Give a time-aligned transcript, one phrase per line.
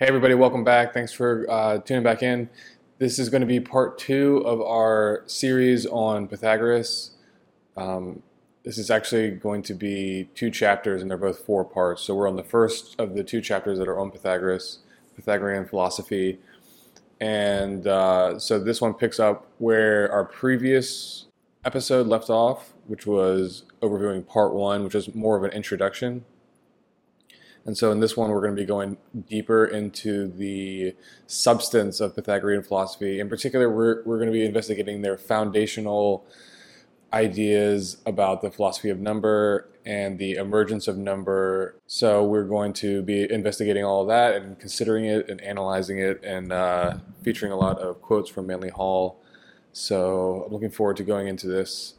[0.00, 0.94] Hey, everybody, welcome back.
[0.94, 2.48] Thanks for uh, tuning back in.
[2.96, 7.10] This is going to be part two of our series on Pythagoras.
[7.76, 8.22] Um,
[8.64, 12.00] this is actually going to be two chapters, and they're both four parts.
[12.00, 14.78] So we're on the first of the two chapters that are on Pythagoras,
[15.16, 16.38] Pythagorean philosophy.
[17.20, 21.26] And uh, so this one picks up where our previous
[21.66, 26.24] episode left off, which was overviewing part one, which is more of an introduction.
[27.66, 28.96] And so in this one, we're going to be going
[29.28, 30.94] deeper into the
[31.26, 33.20] substance of Pythagorean philosophy.
[33.20, 36.24] In particular, we're, we're going to be investigating their foundational
[37.12, 41.74] ideas about the philosophy of number and the emergence of number.
[41.86, 46.22] So we're going to be investigating all of that and considering it and analyzing it
[46.22, 49.20] and uh, featuring a lot of quotes from Manly Hall.
[49.72, 51.94] So I'm looking forward to going into this.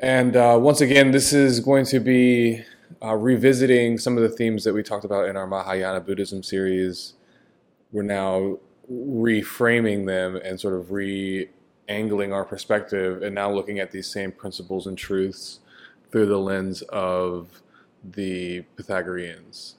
[0.00, 2.64] And uh, once again, this is going to be
[3.02, 7.14] uh, revisiting some of the themes that we talked about in our Mahayana Buddhism series.
[7.92, 8.58] We're now
[8.92, 11.48] reframing them and sort of re
[11.88, 15.60] angling our perspective and now looking at these same principles and truths
[16.10, 17.62] through the lens of
[18.02, 19.76] the Pythagoreans.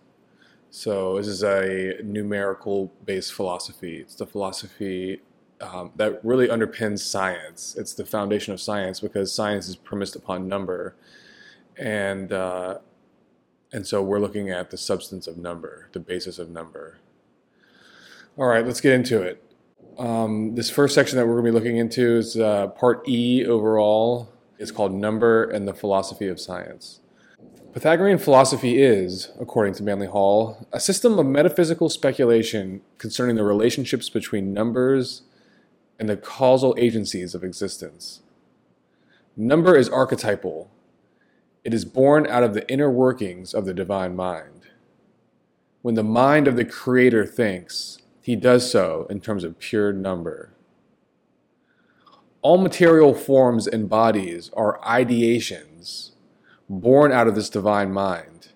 [0.69, 3.97] So, this is a numerical based philosophy.
[3.97, 5.21] It's the philosophy
[5.61, 7.75] um, that really underpins science.
[7.77, 10.95] It's the foundation of science because science is premised upon number.
[11.77, 12.79] And uh,
[13.71, 16.97] and so we're looking at the substance of number, the basis of number.
[18.37, 19.43] All right, let's get into it.
[19.97, 23.45] Um, this first section that we're going to be looking into is uh, part E
[23.45, 24.31] overall.
[24.59, 26.99] It's called Number and the Philosophy of Science.
[27.73, 34.09] Pythagorean philosophy is, according to Manly Hall, a system of metaphysical speculation concerning the relationships
[34.09, 35.23] between numbers
[35.99, 38.21] and the causal agencies of existence.
[39.35, 40.71] Number is archetypal,
[41.67, 44.67] it is born out of the inner workings of the divine mind.
[45.81, 50.53] When the mind of the Creator thinks, he does so in terms of pure number.
[52.41, 56.11] All material forms and bodies are ideations
[56.69, 58.53] born out of this divine mind.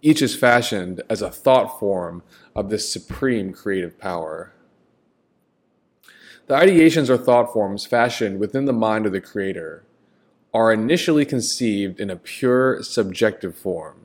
[0.00, 2.22] Each is fashioned as a thought form
[2.54, 4.52] of this supreme creative power.
[6.46, 9.84] The ideations are thought forms fashioned within the mind of the Creator
[10.54, 13.96] are initially conceived in a pure subjective form.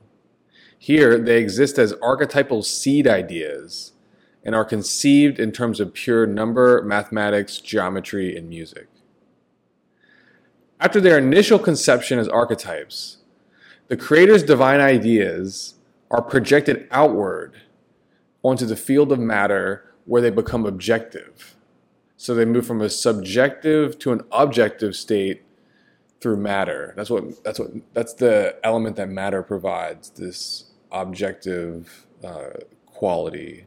[0.76, 3.92] Here, they exist as archetypal seed ideas
[4.44, 8.88] and are conceived in terms of pure number, mathematics, geometry, and music.
[10.80, 13.18] After their initial conception as archetypes,
[13.88, 15.74] the Creator's divine ideas
[16.10, 17.54] are projected outward
[18.42, 21.54] onto the field of matter where they become objective.
[22.16, 25.42] So they move from a subjective to an objective state
[26.20, 26.92] through matter.
[26.96, 30.10] That's what that's what that's the element that matter provides.
[30.10, 32.50] This objective uh,
[32.86, 33.66] quality,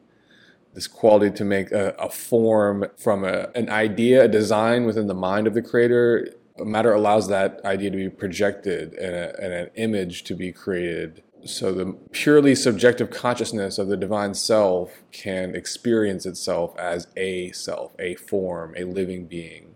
[0.74, 5.14] this quality to make a, a form from a, an idea, a design within the
[5.14, 6.28] mind of the creator.
[6.59, 11.24] Matter allows that idea to be projected and, a, and an image to be created.
[11.46, 17.94] So the purely subjective consciousness of the divine self can experience itself as a self,
[18.00, 19.72] a form, a living being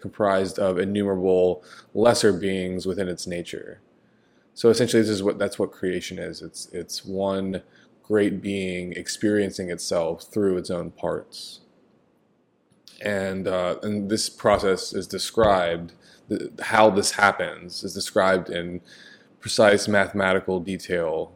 [0.00, 1.62] comprised of innumerable
[1.94, 3.80] lesser beings within its nature.
[4.54, 6.42] So essentially, this is what that's what creation is.
[6.42, 7.62] It's it's one
[8.02, 11.60] great being experiencing itself through its own parts.
[13.00, 15.92] And uh, and this process is described.
[16.60, 18.80] How this happens is described in
[19.40, 21.32] precise mathematical detail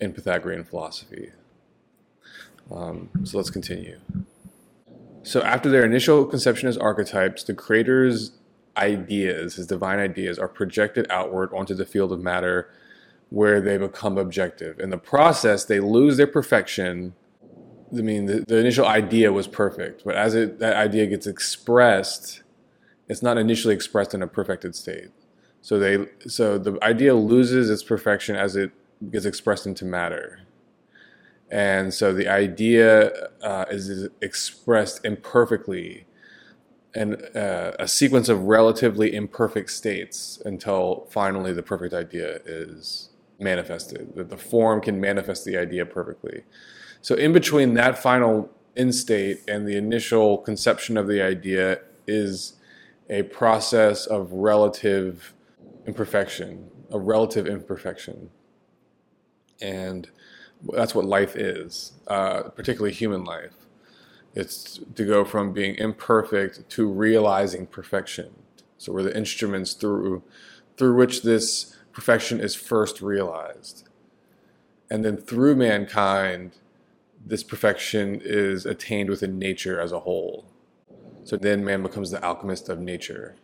[0.00, 1.30] in Pythagorean philosophy.
[2.70, 3.98] Um, so let's continue.
[5.26, 8.30] So after their initial conception as archetypes, the creator's
[8.76, 12.70] ideas, his divine ideas, are projected outward onto the field of matter
[13.30, 14.78] where they become objective.
[14.78, 17.14] In the process, they lose their perfection.
[17.92, 22.44] I mean, the, the initial idea was perfect, but as it, that idea gets expressed,
[23.08, 25.10] it's not initially expressed in a perfected state.
[25.60, 28.70] So they, so the idea loses its perfection as it
[29.10, 30.45] gets expressed into matter.
[31.50, 36.06] And so the idea uh, is expressed imperfectly
[36.94, 44.14] in uh, a sequence of relatively imperfect states until finally the perfect idea is manifested,
[44.16, 46.42] that the form can manifest the idea perfectly.
[47.02, 52.54] So, in between that final end state and the initial conception of the idea is
[53.08, 55.34] a process of relative
[55.86, 58.30] imperfection, a relative imperfection.
[59.60, 60.08] And
[60.72, 63.52] that's what life is, uh, particularly human life.
[64.34, 68.34] It's to go from being imperfect to realizing perfection.
[68.78, 70.22] So we're the instruments through
[70.76, 73.88] through which this perfection is first realized.
[74.90, 76.52] And then through mankind,
[77.24, 80.44] this perfection is attained within nature as a whole.
[81.24, 83.34] So then man becomes the alchemist of nature.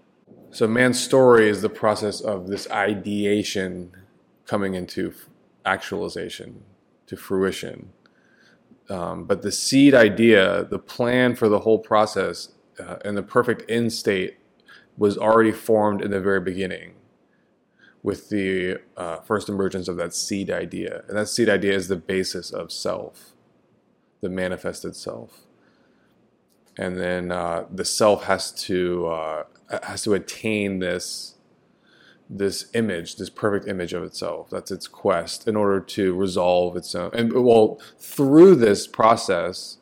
[0.50, 3.93] So man's story is the process of this ideation
[4.47, 5.14] coming into
[5.64, 6.62] actualization,
[7.06, 7.90] to fruition.
[8.88, 13.70] Um, but the seed idea, the plan for the whole process, uh, and the perfect
[13.70, 14.38] end state
[14.96, 16.94] was already formed in the very beginning
[18.02, 21.04] with the uh, first emergence of that seed idea.
[21.08, 23.32] And that seed idea is the basis of self,
[24.20, 25.43] the manifested self.
[26.76, 29.44] And then uh, the self has to uh,
[29.82, 31.37] has to attain this
[32.37, 34.49] this image, this perfect image of itself.
[34.50, 37.11] That's its quest in order to resolve its own.
[37.12, 39.76] And well, through this process,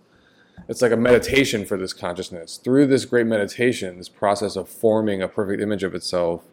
[0.68, 2.56] it's like a meditation for this consciousness.
[2.56, 6.44] Through this great meditation, this process of forming a perfect image of itself,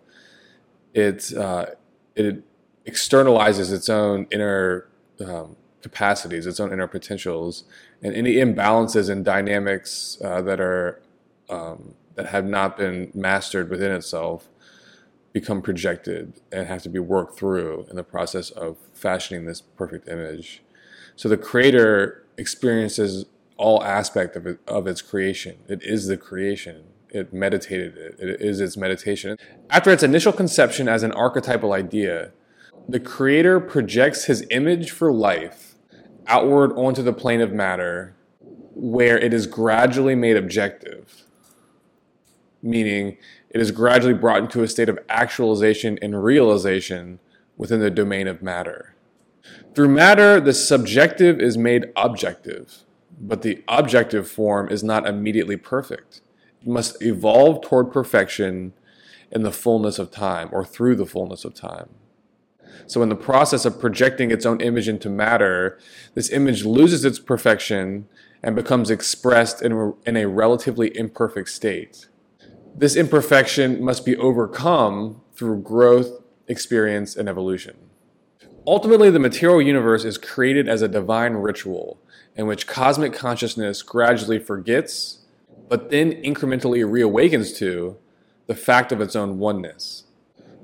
[0.94, 1.68] it uh,
[2.16, 2.44] it
[2.86, 4.88] externalizes its own inner
[5.26, 7.64] um, capacities, its own inner potentials,
[8.04, 11.02] and any imbalances and dynamics uh, that are
[11.50, 14.48] um, that have not been mastered within itself
[15.34, 20.08] become projected and have to be worked through in the process of fashioning this perfect
[20.08, 20.64] image.
[21.16, 23.26] So the creator experiences
[23.58, 25.58] all aspect of it, of its creation.
[25.68, 26.84] It is the creation.
[27.10, 28.16] It meditated it.
[28.20, 29.38] It is its meditation.
[29.70, 32.32] After its initial conception as an archetypal idea,
[32.88, 35.76] the creator projects his image for life
[36.28, 38.16] outward onto the plane of matter
[38.74, 41.24] where it is gradually made objective,
[42.62, 43.18] meaning
[43.50, 47.20] it is gradually brought into a state of actualization and realization
[47.56, 48.96] within the domain of matter.
[49.74, 52.84] Through matter, the subjective is made objective,
[53.20, 56.22] but the objective form is not immediately perfect.
[56.62, 58.74] It must evolve toward perfection
[59.32, 61.90] in the fullness of time or through the fullness of time.
[62.86, 65.80] So, in the process of projecting its own image into matter,
[66.14, 68.08] this image loses its perfection
[68.44, 72.08] and becomes expressed in a, relatively imperfect state.
[72.78, 77.76] This imperfection must be overcome through growth, experience, and evolution.
[78.68, 82.00] Ultimately, the material universe is created as a divine ritual
[82.36, 85.26] in which cosmic consciousness gradually forgets,
[85.68, 87.98] but then incrementally reawakens to,
[88.46, 90.04] the fact of its own oneness.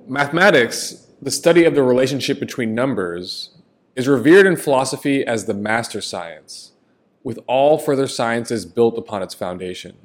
[0.07, 3.57] Mathematics, the study of the relationship between numbers,
[3.95, 6.73] is revered in philosophy as the master science,
[7.23, 9.97] with all further sciences built upon its foundation.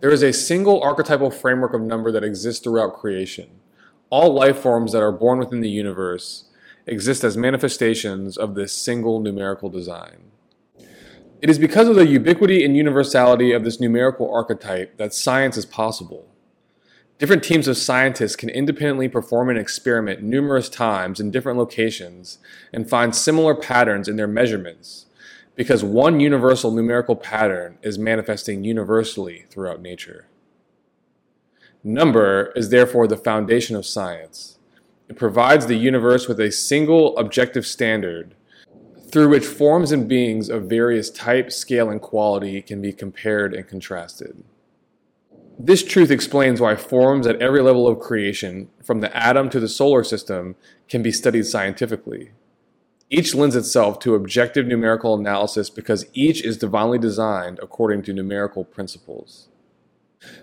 [0.00, 3.60] There is a single archetypal framework of number that exists throughout creation.
[4.08, 6.44] All life forms that are born within the universe
[6.86, 10.30] exist as manifestations of this single numerical design.
[11.40, 15.64] It is because of the ubiquity and universality of this numerical archetype that science is
[15.64, 16.26] possible.
[17.18, 22.38] Different teams of scientists can independently perform an experiment numerous times in different locations
[22.72, 25.06] and find similar patterns in their measurements
[25.54, 30.26] because one universal numerical pattern is manifesting universally throughout nature.
[31.82, 34.58] Number is therefore the foundation of science.
[35.08, 38.34] It provides the universe with a single objective standard
[39.10, 43.66] through which forms and beings of various type, scale, and quality can be compared and
[43.66, 44.44] contrasted.
[45.58, 49.68] This truth explains why forms at every level of creation, from the atom to the
[49.68, 50.56] solar system,
[50.88, 52.30] can be studied scientifically.
[53.10, 58.64] Each lends itself to objective numerical analysis because each is divinely designed according to numerical
[58.64, 59.48] principles.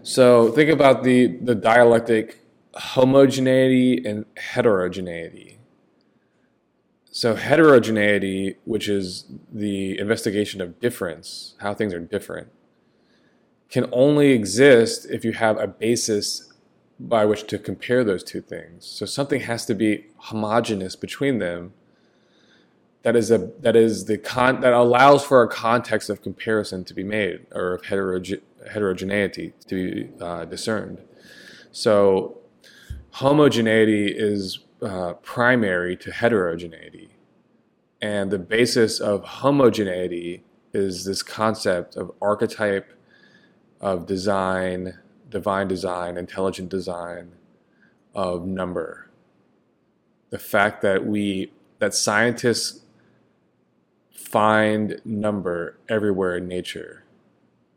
[0.04, 2.42] So think about the, the dialectic
[2.76, 5.58] homogeneity and heterogeneity.
[7.10, 12.50] So, heterogeneity, which is the investigation of difference, how things are different,
[13.72, 16.54] can only exist if you have a basis
[17.00, 18.86] by which to compare those two things.
[18.86, 21.74] So, something has to be homogeneous between them
[23.08, 26.94] that is a that is the con that allows for a context of comparison to
[26.94, 31.02] be made or of heteroge- heterogeneity to be uh, discerned.
[31.72, 32.40] So
[33.12, 37.12] homogeneity is uh, primary to heterogeneity,
[38.02, 42.92] and the basis of homogeneity is this concept of archetype
[43.80, 44.98] of design,
[45.30, 47.32] divine design, intelligent design
[48.14, 49.10] of number.
[50.30, 52.82] The fact that we that scientists
[54.18, 57.04] find number everywhere in nature.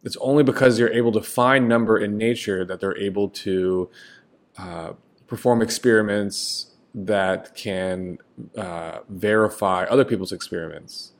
[0.02, 3.90] It's only because you're able to find number in nature that they're able to
[4.56, 4.92] uh,
[5.26, 8.18] perform experiments that can
[8.56, 11.12] uh, verify other people's experiments.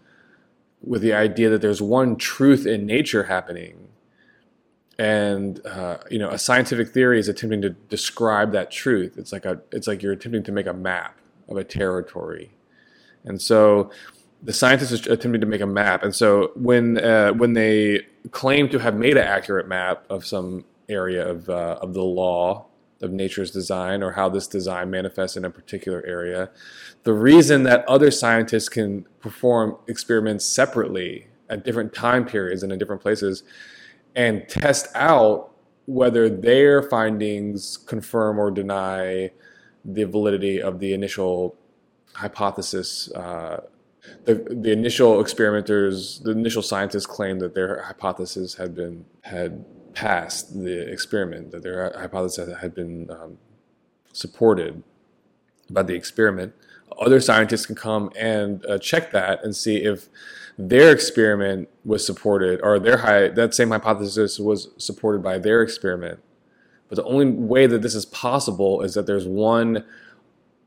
[0.83, 3.91] With the idea that there's one truth in nature happening
[4.99, 9.17] and uh, you know a scientific theory is attempting to describe that truth.
[9.17, 12.51] It's like a it's like you're attempting to make a map of a territory.
[13.25, 13.91] And so
[14.43, 18.69] the scientists are attempting to make a map, and so when uh, when they claim
[18.71, 22.67] to have made an accurate map of some area of uh, of the law
[23.03, 26.51] of nature's design or how this design manifests in a particular area,
[27.05, 32.79] the reason that other scientists can perform experiments separately at different time periods and in
[32.79, 33.43] different places
[34.15, 35.51] and test out
[35.87, 39.31] whether their findings confirm or deny
[39.85, 41.57] the validity of the initial
[42.15, 43.11] hypothesis.
[43.13, 43.61] Uh,
[44.25, 50.55] the, the initial experimenters, the initial scientists claimed that their hypothesis had been had passed
[50.63, 53.39] the experiment, that their hypothesis had been um,
[54.13, 54.83] supported
[55.71, 56.55] by the experiment.
[57.01, 60.09] Other scientists can come and uh, check that and see if
[60.59, 66.21] their experiment was supported or their high, that same hypothesis was supported by their experiment.
[66.89, 69.85] But the only way that this is possible is that there's one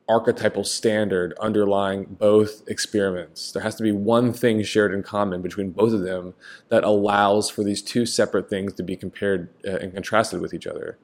[0.07, 3.51] archetypal standard underlying both experiments.
[3.51, 6.33] There has to be one thing shared in common between both of them
[6.69, 10.67] that allows for these two separate things to be compared uh, and contrasted with each
[10.67, 10.97] other.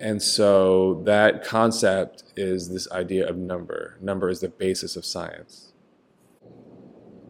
[0.00, 3.98] And so that concept is this idea of number.
[4.00, 5.72] Number is the basis of science.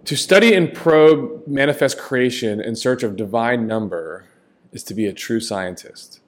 [0.04, 4.26] To study and probe manifest creation in search of divine number
[4.72, 6.20] is to be a true scientist.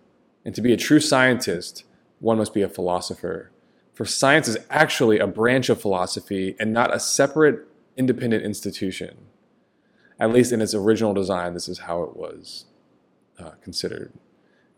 [0.44, 1.84] And to be a true scientist,
[2.18, 3.51] one must be a philosopher
[3.92, 9.16] for science is actually a branch of philosophy and not a separate independent institution.
[10.18, 12.66] At least in its original design, this is how it was
[13.38, 14.12] uh, considered.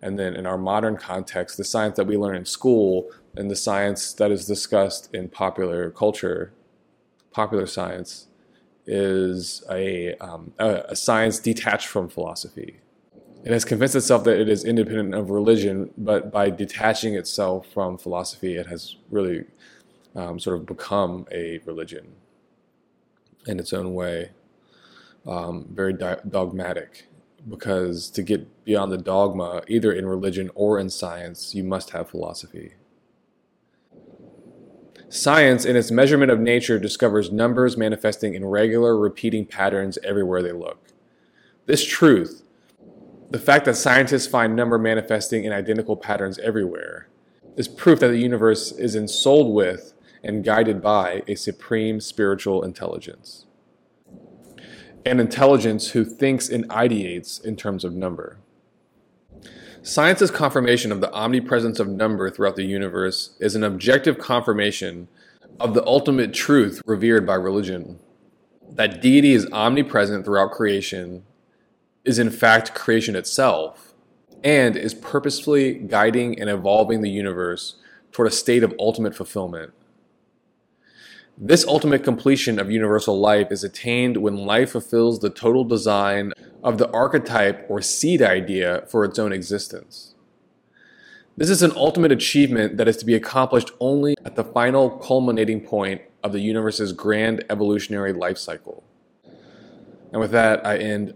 [0.03, 3.57] And then in our modern context, the science that we learn in school and the
[3.57, 6.53] science that is discussed in popular culture,
[7.31, 8.27] popular science,
[8.87, 12.81] is a, um, a, a science detached from philosophy.
[13.45, 17.99] It has convinced itself that it is independent of religion, but by detaching itself from
[17.99, 19.45] philosophy, it has really
[20.17, 22.15] um, sort of become a religion
[23.47, 24.31] in its own way,
[25.27, 27.09] um, very di- dogmatic.
[27.47, 32.09] Because to get beyond the dogma, either in religion or in science, you must have
[32.09, 32.73] philosophy.
[35.11, 40.53] Science, in its measurement of nature, discovers numbers manifesting in regular, repeating patterns everywhere they
[40.53, 40.79] look.
[41.67, 42.44] This truth,
[43.31, 47.09] the fact that scientists find number manifesting in identical patterns everywhere
[47.57, 53.47] is proof that the universe is ensouled with and guided by a supreme spiritual intelligence.
[55.05, 58.39] An intelligence who thinks and ideates in terms of number.
[59.83, 65.09] Science's confirmation of the omnipresence of number throughout the universe is an objective confirmation
[65.61, 67.99] of the ultimate truth revered by religion
[68.71, 71.23] that deity is omnipresent throughout creation
[72.05, 73.95] is in fact creation itself
[74.43, 77.77] and is purposefully guiding and evolving the universe
[78.13, 79.73] toward a state of ultimate fulfillment.
[81.37, 86.33] This ultimate completion of universal life is attained when life fulfills the total design
[86.63, 90.15] of the archetype or seed idea for its own existence.
[91.37, 95.61] This is an ultimate achievement that is to be accomplished only at the final culminating
[95.61, 98.85] point of the universe's grand evolutionary life cycle.
[100.15, 101.13] And with that, I end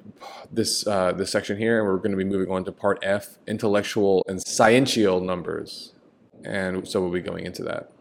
[0.50, 3.38] this uh, this section here, and we're going to be moving on to part F,
[3.46, 5.92] intellectual and sciential numbers,
[6.44, 7.92] and so we'll be going into that.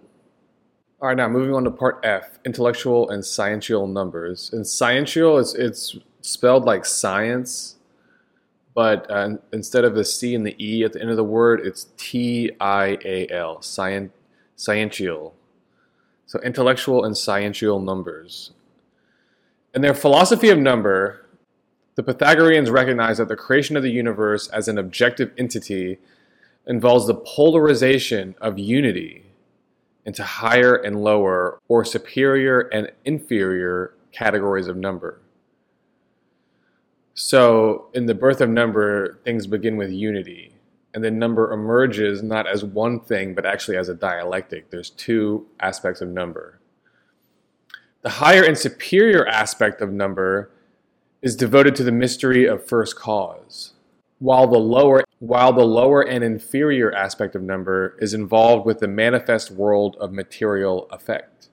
[0.99, 4.49] All right, now moving on to part F, intellectual and sciential numbers.
[4.51, 7.75] And sciential is it's spelled like science,
[8.73, 11.61] but uh, instead of the C and the E at the end of the word,
[11.63, 14.09] it's T I A L, scient,
[14.55, 15.35] sciential.
[16.25, 18.49] So intellectual and sciential numbers.
[19.73, 21.25] In their philosophy of number,
[21.95, 25.97] the Pythagoreans recognized that the creation of the universe as an objective entity
[26.65, 29.23] involves the polarization of unity
[30.05, 35.19] into higher and lower, or superior and inferior categories of number.
[37.13, 40.53] So, in the birth of number, things begin with unity,
[40.93, 44.69] and then number emerges not as one thing, but actually as a dialectic.
[44.69, 46.59] There's two aspects of number
[48.07, 50.49] the higher and superior aspect of number
[51.21, 53.73] is devoted to the mystery of first cause,
[54.19, 58.87] while the lower while the lower and inferior aspect of number is involved with the
[58.87, 61.49] manifest world of material effect.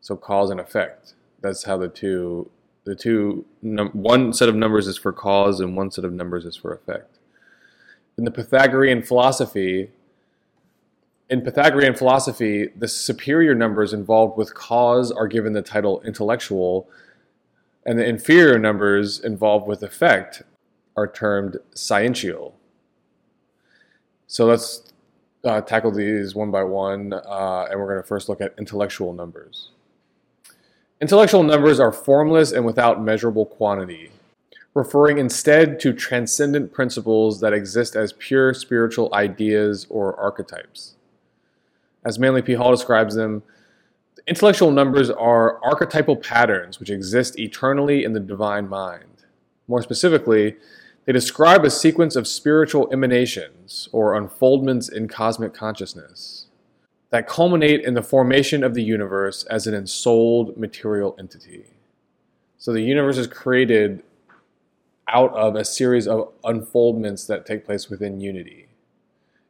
[0.00, 1.14] So cause and effect.
[1.40, 2.48] That's how the two
[2.84, 6.44] the two num- one set of numbers is for cause and one set of numbers
[6.44, 7.18] is for effect.
[8.16, 9.90] In the Pythagorean philosophy,
[11.32, 16.90] in Pythagorean philosophy, the superior numbers involved with cause are given the title intellectual,
[17.86, 20.42] and the inferior numbers involved with effect
[20.94, 22.54] are termed sciential.
[24.26, 24.92] So let's
[25.42, 29.14] uh, tackle these one by one, uh, and we're going to first look at intellectual
[29.14, 29.70] numbers.
[31.00, 34.10] Intellectual numbers are formless and without measurable quantity,
[34.74, 40.96] referring instead to transcendent principles that exist as pure spiritual ideas or archetypes.
[42.04, 42.54] As Manly P.
[42.54, 43.42] Hall describes them,
[44.26, 49.24] intellectual numbers are archetypal patterns which exist eternally in the divine mind.
[49.68, 50.56] More specifically,
[51.04, 56.46] they describe a sequence of spiritual emanations or unfoldments in cosmic consciousness
[57.10, 61.64] that culminate in the formation of the universe as an ensouled material entity.
[62.56, 64.02] So the universe is created
[65.08, 68.68] out of a series of unfoldments that take place within unity.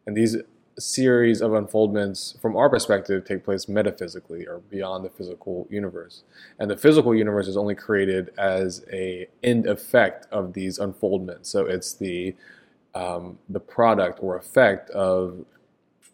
[0.06, 0.36] And these
[0.78, 6.22] series of unfoldments, from our perspective, take place metaphysically or beyond the physical universe.
[6.58, 11.46] And the physical universe is only created as a end effect of these unfoldments.
[11.46, 12.34] So it's the
[12.94, 15.44] um, the product or effect of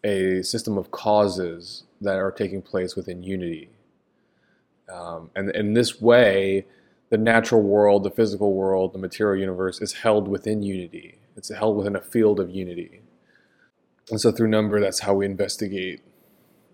[0.03, 3.69] a system of causes that are taking place within unity.
[4.91, 6.65] Um, and in this way,
[7.09, 11.17] the natural world, the physical world, the material universe is held within unity.
[11.35, 13.01] It's held within a field of unity.
[14.09, 16.01] And so through number, that's how we investigate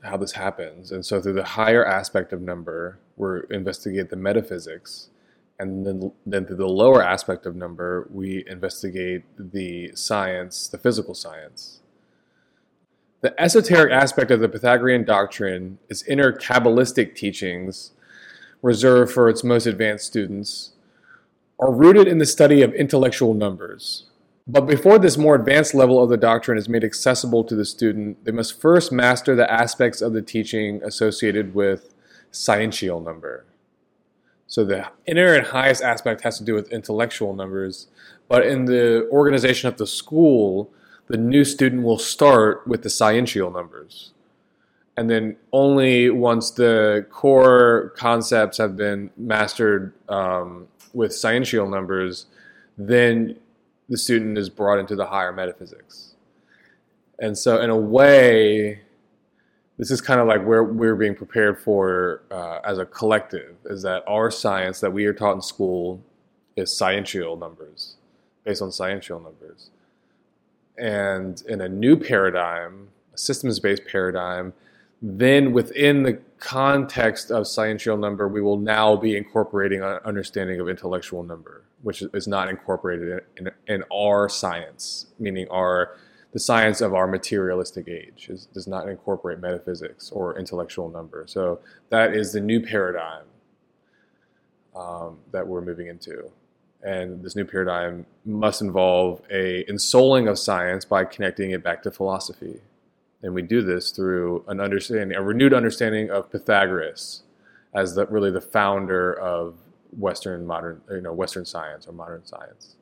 [0.04, 0.92] how this happens.
[0.92, 5.10] And so through the higher aspect of number, we investigate the metaphysics.
[5.58, 11.14] And then, then through the lower aspect of number, we investigate the science, the physical
[11.14, 11.82] science.
[13.22, 17.92] The esoteric aspect of the Pythagorean doctrine is inner Kabbalistic teachings
[18.62, 20.72] reserved for its most advanced students,
[21.60, 24.06] are rooted in the study of intellectual numbers.
[24.48, 28.24] But before this more advanced level of the doctrine is made accessible to the student,
[28.26, 31.96] they must first master the aspects of the teaching associated with
[32.30, 33.46] sciential number.
[34.46, 37.88] So the inner and highest aspect has to do with intellectual numbers,
[38.28, 40.72] but in the organization of the school,
[41.08, 44.12] the new student will start with the sciential numbers.
[44.96, 52.28] And then only once the core concepts have been mastered um, with sciential numbers,
[52.78, 53.38] then
[53.90, 56.16] the student is brought into the higher metaphysics.
[57.20, 58.82] And so, in a way,
[59.78, 63.82] this is kind of like where we're being prepared for uh, as a collective is
[63.84, 66.02] that our science that we are taught in school
[66.56, 67.96] is sciential numbers,
[68.44, 69.70] based on sciential numbers.
[70.78, 74.54] And in a new paradigm, a systems based paradigm,
[75.02, 80.70] then within the context of sciential number, we will now be incorporating an understanding of
[80.70, 85.96] intellectual number which is not incorporated in, in, our science, meaning our
[86.34, 91.26] the science of our materialistic age is, does not incorporate metaphysics or intellectual number.
[91.28, 91.60] So
[91.92, 93.26] that is the new paradigm
[94.76, 96.32] um, that we're moving into.
[96.82, 101.92] And this new paradigm must involve a ensouling of science by connecting it back to
[101.92, 102.62] philosophy.
[103.22, 107.22] And we do this through an understanding, a renewed understanding of Pythagoras
[107.76, 109.56] as the, really the founder of
[109.98, 112.76] Western modern, you know, Western science or modern science.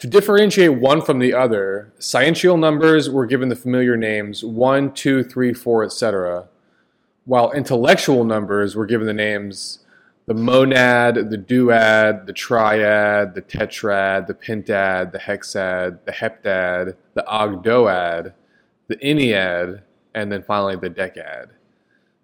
[0.00, 5.22] To differentiate one from the other, sciential numbers were given the familiar names 1, 2,
[5.22, 6.48] 3, 4, etc.,
[7.24, 9.78] while intellectual numbers were given the names
[10.26, 17.24] the monad, the duad, the triad, the tetrad, the pentad, the hexad, the heptad, the
[17.28, 18.32] ogdoad,
[18.88, 19.82] the ennead,
[20.14, 21.48] and then finally the decad.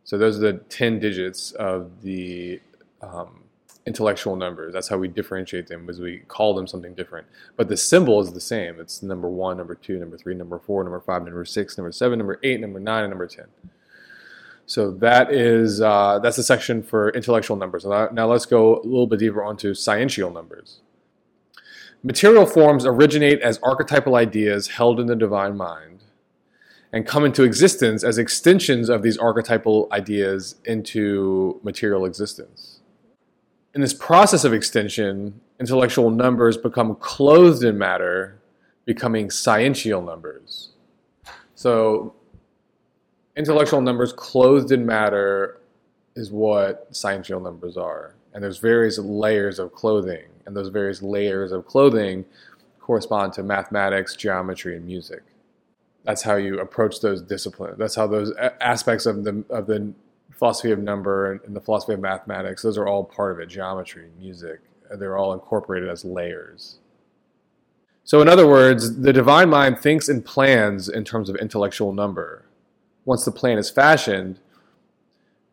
[0.05, 2.61] So those are the 10 digits of the
[3.03, 3.45] um,
[3.87, 4.73] intellectual numbers.
[4.73, 7.27] That's how we differentiate them, is we call them something different.
[7.57, 8.79] But the symbol is the same.
[8.81, 12.19] It's number one, number two, number three, number four, number five, number six, number seven,
[12.19, 13.47] number eight, number nine, and number ten.
[14.67, 17.85] So that is uh, that's the section for intellectual numbers.
[17.85, 20.81] Now let's go a little bit deeper onto sciential numbers.
[22.03, 26.05] Material forms originate as archetypal ideas held in the divine mind
[26.93, 32.80] and come into existence as extensions of these archetypal ideas into material existence
[33.75, 38.41] in this process of extension, intellectual numbers become clothed in matter,
[38.85, 40.71] becoming sciential numbers.
[41.55, 42.15] So,
[43.37, 45.61] intellectual numbers clothed in matter
[46.17, 48.15] is what sciential numbers are.
[48.33, 52.25] And there's various layers of clothing, and those various layers of clothing
[52.79, 55.23] correspond to mathematics, geometry, and music.
[56.05, 57.77] That's how you approach those disciplines.
[57.79, 59.93] That's how those aspects of the of the
[60.41, 63.47] philosophy of number and, the philosophy of mathematics, those are all part of it.
[63.47, 64.61] Geometry, music,
[64.99, 66.79] they're all incorporated as layers.
[68.05, 72.47] So, in other words, the divine mind thinks and plans in terms of intellectual number.
[73.05, 74.41] Once the plan is fashioned,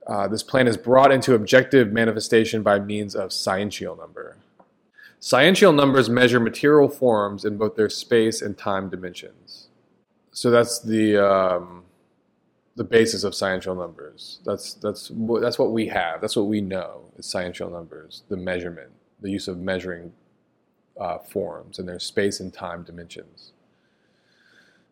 [0.08, 4.38] uh, this plan is brought into objective manifestation by means of sciential number.
[5.20, 9.68] Sciential numbers measure material forms in both their space and time dimensions.
[10.32, 11.84] So that's the um,
[12.78, 14.40] the basis of sciential numbers.
[14.46, 15.12] That's that's
[15.42, 16.22] that's what we have.
[16.22, 18.24] That's what we know is sciential numbers.
[18.30, 20.14] The measurement, the use of measuring
[21.00, 23.52] uh, forms and their space and time dimensions.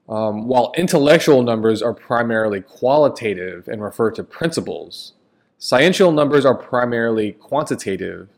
[0.09, 5.13] Um, while intellectual numbers are primarily qualitative and refer to principles,
[5.57, 8.29] sciential numbers are primarily quantitative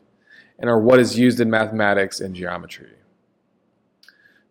[0.58, 2.92] and are what is used in mathematics and geometry.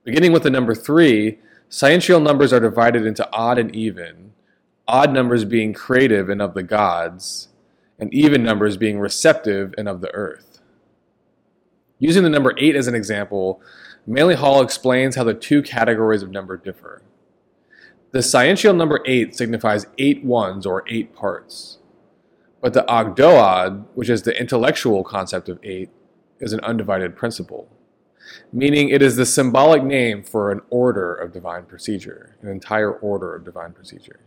[0.03, 4.27] Beginning with the number three, sciential numbers are divided into odd and even,
[4.88, 7.50] odd numbers being creative and of the gods,
[8.00, 10.62] and even numbers being receptive and of the earth.
[12.00, 13.62] Using the number 8 as an example,
[14.06, 17.02] Manly Hall explains how the two categories of number differ.
[18.12, 21.80] The sciential number 8 signifies eight ones or eight parts,
[22.62, 25.89] but the Ogdoad, which is the intellectual concept of eight,
[26.39, 27.67] is an undivided principle,
[28.54, 33.36] meaning it is the symbolic name for an order of divine procedure, an entire order
[33.36, 34.19] of divine procedure.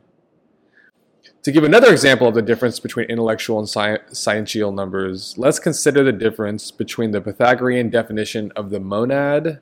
[1.45, 6.05] To give another example of the difference between intellectual and sci- sciential numbers, let's consider
[6.05, 9.61] the difference between the Pythagorean definition of the monad,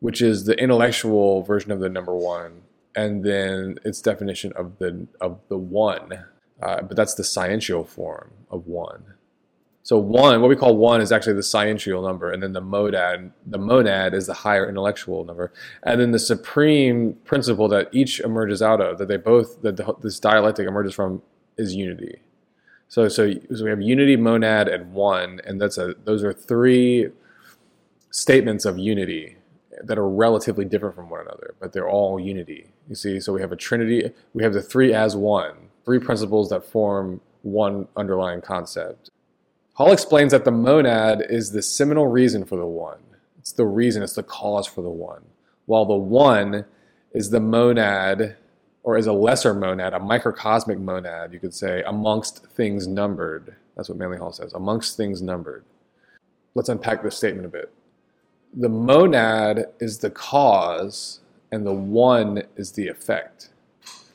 [0.00, 5.06] which is the intellectual version of the number one, and then its definition of the
[5.22, 6.26] of the one,
[6.62, 9.13] uh, but that's the sciential form of one.
[9.84, 13.32] So one, what we call one, is actually the sciential number, and then the monad,
[13.46, 18.62] the monad is the higher intellectual number, and then the supreme principle that each emerges
[18.62, 21.20] out of, that they both, that this dialectic emerges from,
[21.58, 22.16] is unity.
[22.88, 27.10] So, so, so we have unity, monad, and one, and that's a those are three
[28.10, 29.36] statements of unity
[29.82, 32.68] that are relatively different from one another, but they're all unity.
[32.88, 34.12] You see, so we have a trinity.
[34.32, 39.10] We have the three as one, three principles that form one underlying concept.
[39.74, 43.00] Hall explains that the monad is the seminal reason for the one.
[43.40, 45.22] It's the reason, it's the cause for the one.
[45.66, 46.64] While the one
[47.12, 48.36] is the monad,
[48.84, 53.56] or is a lesser monad, a microcosmic monad, you could say, amongst things numbered.
[53.76, 55.64] That's what Manly Hall says, amongst things numbered.
[56.54, 57.72] Let's unpack this statement a bit.
[58.52, 61.18] The monad is the cause,
[61.50, 63.48] and the one is the effect.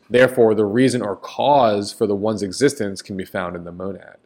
[0.09, 4.18] Therefore, the reason or cause for the one's existence can be found in the monad.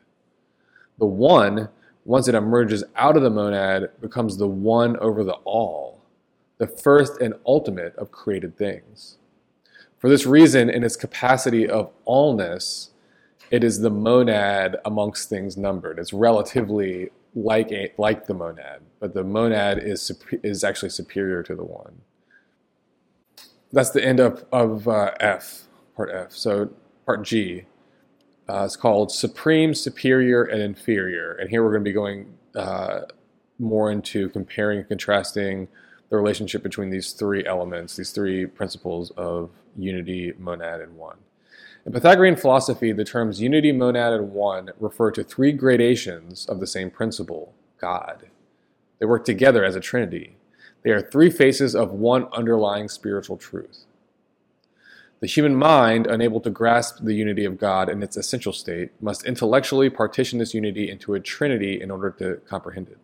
[0.97, 1.69] The one,
[2.05, 6.01] once it emerges out of the monad, becomes the one over the all,
[6.57, 9.17] the first and ultimate of created things.
[9.97, 12.89] For this reason, in its capacity of allness,
[13.51, 15.99] it is the monad amongst things numbered.
[15.99, 20.11] It's relatively like like the monad, but the monad is
[20.43, 22.01] is actually superior to the one.
[23.71, 26.31] That's the end of of uh, F, part F.
[26.31, 26.69] So
[27.05, 27.65] part G.
[28.49, 31.33] Uh, it's called Supreme, Superior, and Inferior.
[31.33, 33.01] And here we're going to be going uh,
[33.57, 35.67] more into comparing and contrasting
[36.09, 41.17] the relationship between these three elements, these three principles of unity, monad, and one.
[41.85, 46.67] In Pythagorean philosophy, the terms unity, monad, and one refer to three gradations of the
[46.67, 48.27] same principle, God.
[48.99, 50.35] They work together as a trinity.
[50.83, 53.85] They are three faces of one underlying spiritual truth.
[55.23, 59.25] The human mind, unable to grasp the unity of God in its essential state, must
[59.25, 62.97] intellectually partition this unity into a trinity in order to comprehend it.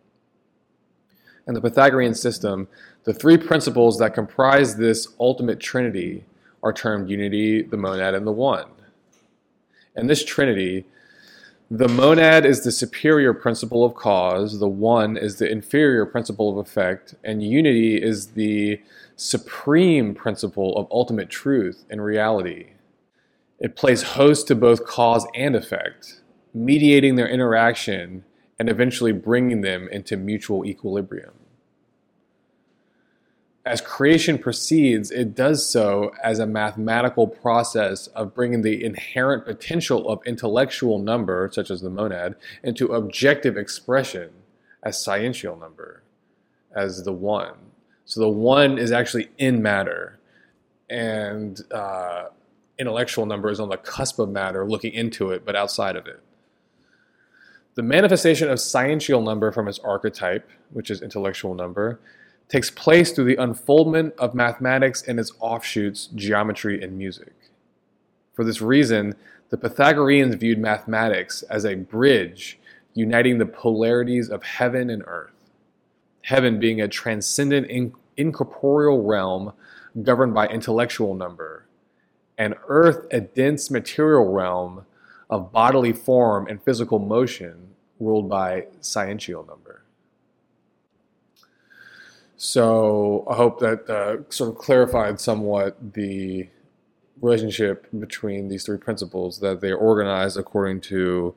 [1.48, 2.68] In the Pythagorean system,
[3.04, 6.26] the three principles that comprise this ultimate trinity
[6.62, 8.68] are termed unity, the monad, and the one.
[9.96, 10.84] And this trinity,
[11.70, 16.58] the monad is the superior principle of cause, the one is the inferior principle of
[16.58, 18.82] effect, and unity is the
[19.20, 22.70] supreme principle of ultimate truth and reality.
[23.58, 26.22] It plays host to both cause and effect,
[26.54, 28.24] mediating their interaction
[28.58, 31.34] and eventually bringing them into mutual equilibrium.
[33.66, 40.08] As creation proceeds, it does so as a mathematical process of bringing the inherent potential
[40.08, 44.30] of intellectual number, such as the monad, into objective expression
[44.82, 46.04] as sciential number,
[46.74, 47.69] as the one.
[48.04, 50.18] So the one is actually in matter,
[50.88, 52.28] and uh,
[52.78, 56.20] intellectual number is on the cusp of matter, looking into it, but outside of it.
[57.74, 62.00] The manifestation of sciential number from its archetype, which is intellectual number,
[62.48, 67.32] takes place through the unfoldment of mathematics and its offshoots, geometry and music.
[68.34, 69.14] For this reason,
[69.50, 72.58] the Pythagoreans viewed mathematics as a bridge
[72.94, 75.39] uniting the polarities of heaven and earth.
[76.22, 79.52] Heaven being a transcendent incorporeal realm
[80.02, 81.66] governed by intellectual number,
[82.38, 84.84] and earth a dense material realm
[85.28, 89.82] of bodily form and physical motion ruled by sciential number.
[92.36, 96.48] So I hope that uh, sort of clarified somewhat the
[97.20, 101.34] relationship between these three principles that they're organized according to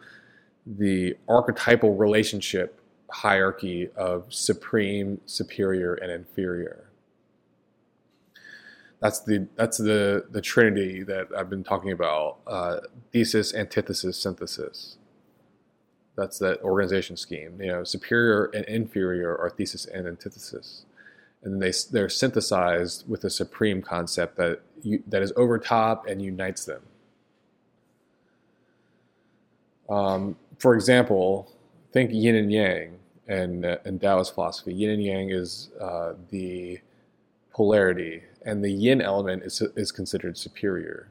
[0.65, 2.79] the archetypal relationship
[3.13, 6.89] hierarchy of supreme, superior, and inferior.
[8.99, 12.80] That's the that's the the trinity that I've been talking about: uh,
[13.12, 14.97] thesis, antithesis, synthesis.
[16.15, 17.62] That's that organization scheme.
[17.62, 20.86] You know, superior and inferior are thesis and antithesis,
[21.43, 26.21] and they they're synthesized with a supreme concept that you, that is over top and
[26.21, 26.82] unites them.
[29.89, 31.52] Um, for example,
[31.91, 34.73] think yin and yang and uh, in Taoist philosophy.
[34.73, 36.79] Yin and yang is uh, the
[37.53, 41.09] polarity, and the yin element is is considered superior.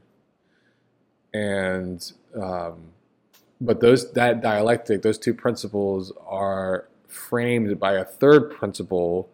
[1.32, 2.92] And um,
[3.60, 9.30] but those that dialectic, those two principles are framed by a third principle,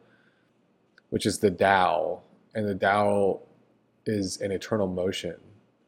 [1.11, 2.21] which is the Tao,
[2.55, 3.41] and the Tao
[4.07, 5.37] is an eternal motion,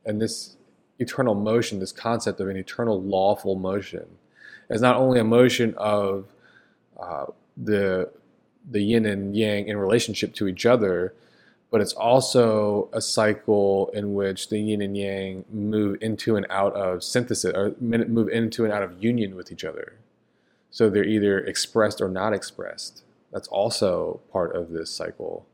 [0.05, 0.57] and this
[0.99, 4.07] eternal motion, this concept of an eternal lawful motion,
[4.69, 6.27] is not only a motion of
[7.01, 8.11] uh, the
[8.71, 11.15] the yin and yang in relationship to each other,
[11.71, 16.75] but it's also a cycle in which the yin and yang move into and out
[16.75, 19.95] of synthesis or move into and out of union with each other.
[20.71, 23.03] So they're either expressed or not expressed.
[23.33, 25.47] That's also part of this cycle.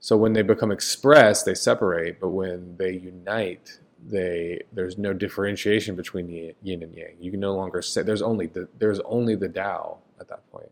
[0.00, 5.96] So when they become expressed, they separate, but when they unite, they there's no differentiation
[5.96, 7.16] between the yin and yang.
[7.20, 10.70] You can no longer say there's only the there's only the Tao at that point.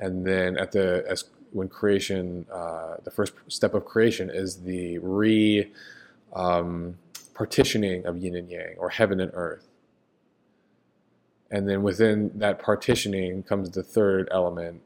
[0.00, 4.98] And then at the as when creation, uh, the first step of creation is the
[4.98, 5.70] re
[6.34, 6.96] um,
[7.34, 9.66] partitioning of yin and yang, or heaven and earth.
[11.50, 14.82] And then within that partitioning comes the third element,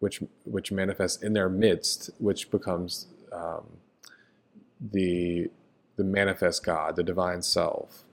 [0.00, 3.64] which which manifests in their midst, which becomes um,
[4.80, 5.50] the
[5.96, 8.04] the manifest God, the divine self,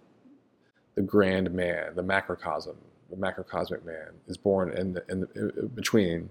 [0.95, 2.77] the grand man, the macrocosm,
[3.10, 5.28] the macrocosmic man is born in the, in, the,
[5.60, 6.30] in between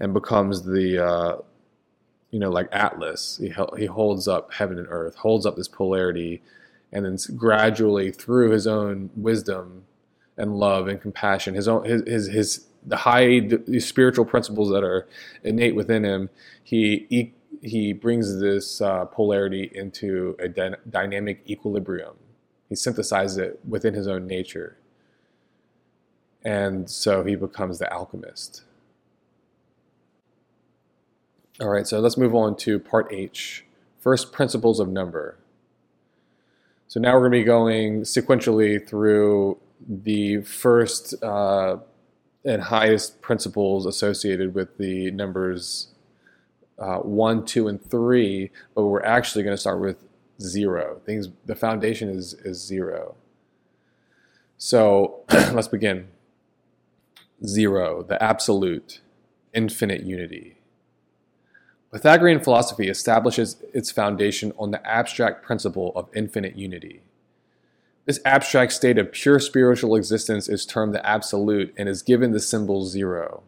[0.00, 1.36] and becomes the uh,
[2.30, 3.38] you know like Atlas.
[3.42, 6.42] He he holds up heaven and earth, holds up this polarity,
[6.92, 9.84] and then gradually through his own wisdom
[10.36, 14.84] and love and compassion, his own his his, his the high the spiritual principles that
[14.84, 15.08] are
[15.44, 16.30] innate within him,
[16.62, 22.16] he he, he brings this uh, polarity into a dy- dynamic equilibrium.
[22.68, 24.76] He synthesizes it within his own nature.
[26.44, 28.62] And so he becomes the alchemist.
[31.60, 33.64] All right, so let's move on to part H
[34.00, 35.38] first principles of number.
[36.88, 41.78] So now we're going to be going sequentially through the first uh,
[42.44, 45.88] and highest principles associated with the numbers
[46.78, 49.96] uh, 1, 2, and 3, but we're actually going to start with
[50.40, 51.00] 0.
[51.06, 53.14] Things, the foundation is, is 0.
[54.58, 55.20] So
[55.52, 56.08] let's begin.
[57.46, 59.00] 0, the absolute,
[59.52, 60.58] infinite unity.
[61.92, 67.02] Pythagorean philosophy establishes its foundation on the abstract principle of infinite unity.
[68.04, 72.40] This abstract state of pure spiritual existence is termed the absolute and is given the
[72.40, 73.44] symbol zero.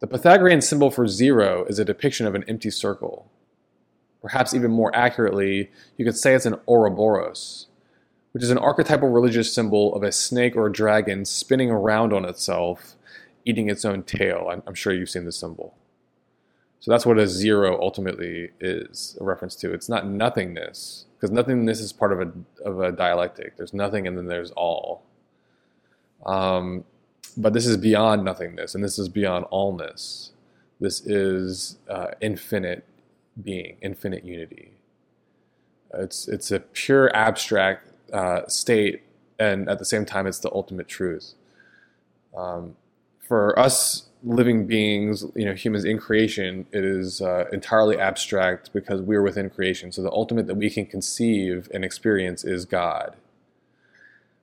[0.00, 3.30] The Pythagorean symbol for zero is a depiction of an empty circle.
[4.22, 7.66] Perhaps even more accurately, you could say it's an Ouroboros,
[8.34, 12.24] which is an archetypal religious symbol of a snake or a dragon spinning around on
[12.24, 12.96] itself,
[13.44, 14.48] eating its own tail.
[14.50, 15.76] I'm, I'm sure you've seen this symbol.
[16.80, 19.72] So that's what a zero ultimately is a reference to.
[19.72, 22.32] It's not nothingness, because nothingness is part of a
[22.68, 23.56] of a dialectic.
[23.56, 25.04] There's nothing and then there's all.
[26.26, 26.82] Um,
[27.36, 30.30] but this is beyond nothingness, and this is beyond allness.
[30.80, 32.84] This is uh, infinite
[33.40, 34.72] being, infinite unity.
[35.94, 39.02] It's it's a pure abstract uh, state,
[39.38, 41.34] and at the same time, it's the ultimate truth.
[42.36, 42.76] Um,
[43.20, 49.00] for us living beings, you know, humans in creation, it is uh, entirely abstract because
[49.02, 49.92] we're within creation.
[49.92, 53.16] So the ultimate that we can conceive and experience is God.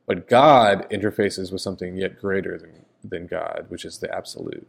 [0.06, 4.68] But God interfaces with something yet greater than, than God, which is the absolute.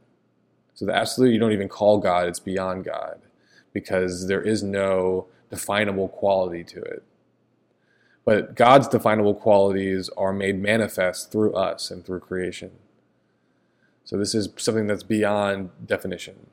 [0.74, 3.20] So the absolute, you don't even call God, it's beyond God
[3.72, 7.02] because there is no definable quality to it.
[8.24, 12.70] But God's definable qualities are made manifest through us and through creation.
[14.04, 16.46] So this is something that's beyond definition.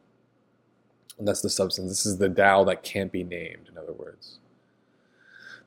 [1.17, 1.89] And that's the substance.
[1.89, 4.39] This is the Tao that can't be named, in other words.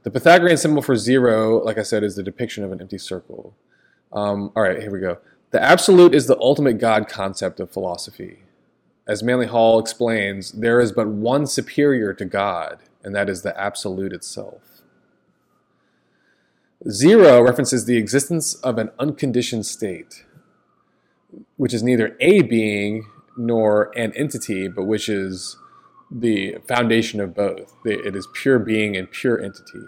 [0.03, 3.55] The Pythagorean symbol for zero, like I said, is the depiction of an empty circle.
[4.13, 5.19] Um, all right, here we go.
[5.51, 8.39] The absolute is the ultimate God concept of philosophy.
[9.07, 13.59] As Manly Hall explains, there is but one superior to God, and that is the
[13.61, 14.72] absolute itself.
[16.91, 20.25] Zero references the existence of an unconditioned state,
[21.57, 25.57] which is neither a being nor an entity, but which is
[26.11, 27.73] the foundation of both.
[27.85, 29.87] It is pure being and pure entity,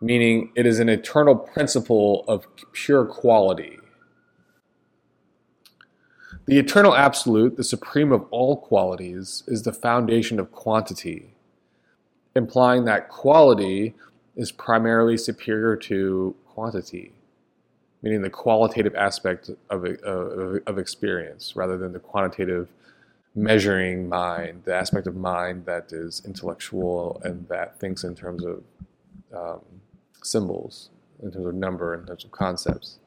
[0.00, 3.78] meaning it is an eternal principle of pure quality.
[6.46, 11.34] The eternal absolute, the supreme of all qualities, is the foundation of quantity,
[12.36, 13.94] implying that quality
[14.36, 17.12] is primarily superior to quantity,
[18.02, 22.68] meaning the qualitative aspect of, of, of experience rather than the quantitative
[23.34, 28.62] measuring mind, the aspect of mind that is intellectual and that thinks in terms of
[29.34, 29.60] um,
[30.22, 30.90] symbols,
[31.22, 32.98] in terms of number, in terms of concepts.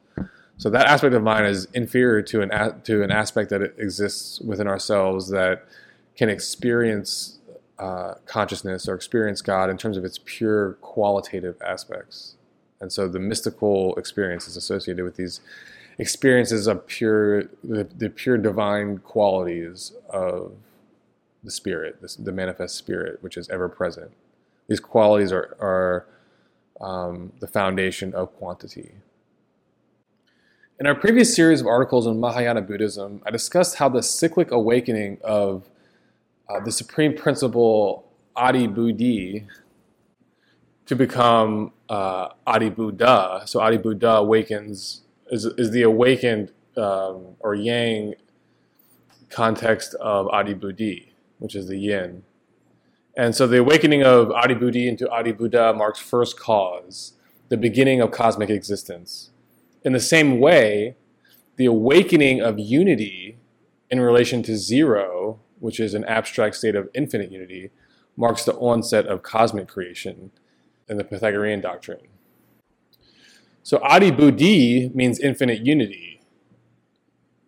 [0.58, 4.66] So that aspect of mind is inferior to an to an aspect that exists within
[4.66, 5.64] ourselves that
[6.16, 7.37] can experience
[7.78, 12.34] uh, consciousness or experience God in terms of its pure qualitative aspects.
[12.80, 15.40] And so the mystical experience is associated with these
[15.98, 20.52] experiences of pure, the, the pure divine qualities of
[21.42, 24.10] the spirit, the, the, manifest spirit, which is ever present.
[24.68, 26.06] These qualities are, are
[26.80, 28.92] um, the foundation of quantity.
[30.80, 35.18] In our previous series of articles on Mahayana Buddhism, I discussed how the cyclic awakening
[35.24, 35.68] of
[36.48, 39.46] uh, the supreme principle Adi Buddhi
[40.86, 43.42] to become uh, Adi Buddha.
[43.46, 48.14] So Adi Buddha awakens is is the awakened um, or yang
[49.28, 52.22] context of Adi Buddhi, which is the yin.
[53.16, 57.14] And so the awakening of Adi Buddhi into Adi Buddha marks first cause,
[57.48, 59.30] the beginning of cosmic existence.
[59.82, 60.96] In the same way,
[61.56, 63.38] the awakening of unity
[63.90, 67.70] in relation to zero, which is an abstract state of infinite unity,
[68.16, 70.30] marks the onset of cosmic creation
[70.88, 72.00] in the Pythagorean doctrine.
[73.62, 76.22] So Adi Buddhi means infinite unity.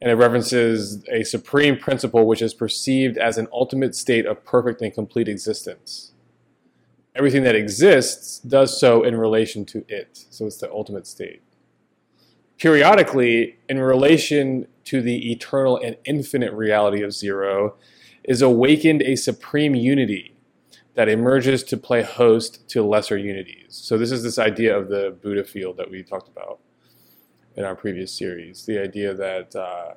[0.03, 4.81] And it references a supreme principle which is perceived as an ultimate state of perfect
[4.81, 6.13] and complete existence.
[7.15, 10.27] Everything that exists does so in relation to it.
[10.31, 11.43] So it's the ultimate state.
[12.59, 17.77] Periodically, in relation to the eternal and infinite reality of zero,
[18.31, 20.37] is awakened a supreme unity
[20.95, 23.67] that emerges to play host to lesser unities.
[23.71, 26.61] So this is this idea of the Buddha field that we talked about
[27.57, 28.65] in our previous series.
[28.67, 29.95] The idea that uh,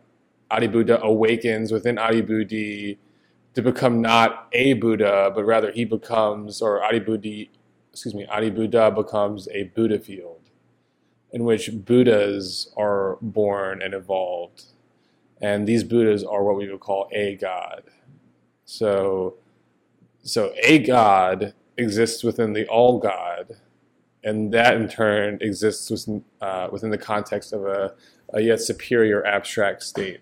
[0.50, 2.98] Adi Buddha awakens within Adi Buddhi
[3.54, 7.52] to become not a Buddha, but rather he becomes, or Adi Buddhi,
[7.92, 10.50] excuse me, Adi Buddha becomes a Buddha field
[11.32, 14.64] in which Buddhas are born and evolved.
[15.40, 17.84] And these Buddhas are what we would call a God.
[18.66, 19.36] So
[20.24, 23.58] so a God exists within the all God,
[24.24, 27.94] and that in turn exists within, uh, within the context of a,
[28.34, 30.22] a yet superior abstract state.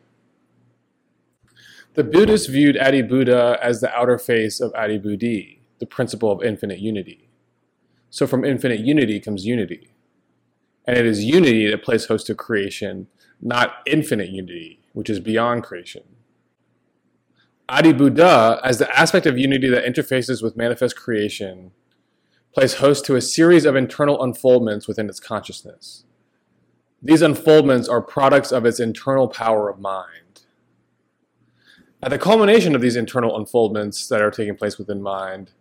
[1.94, 6.42] The Buddhists viewed Adi Buddha as the outer face of Adi Buddhi, the principle of
[6.42, 7.30] infinite unity.
[8.10, 9.94] So from infinite unity comes unity.
[10.86, 13.08] And it is unity that plays host to creation,
[13.40, 16.04] not infinite unity, which is beyond creation.
[17.72, 21.72] Adi Buddha, as the aspect of unity that interfaces with manifest creation,
[22.54, 26.04] plays host to a series of internal unfoldments within its consciousness.
[27.02, 30.42] These unfoldments are products of its internal power of mind.
[32.04, 35.52] At the culmination of these internal unfoldments that are taking place within mind,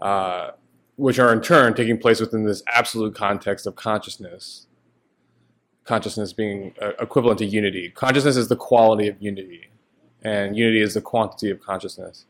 [0.00, 0.52] uh,
[0.94, 4.68] which are in turn taking place within this absolute context of consciousness,
[5.82, 7.90] consciousness being uh, equivalent to unity.
[7.90, 9.69] Consciousness is the quality of unity
[10.22, 12.26] and unity is the quantity of consciousness.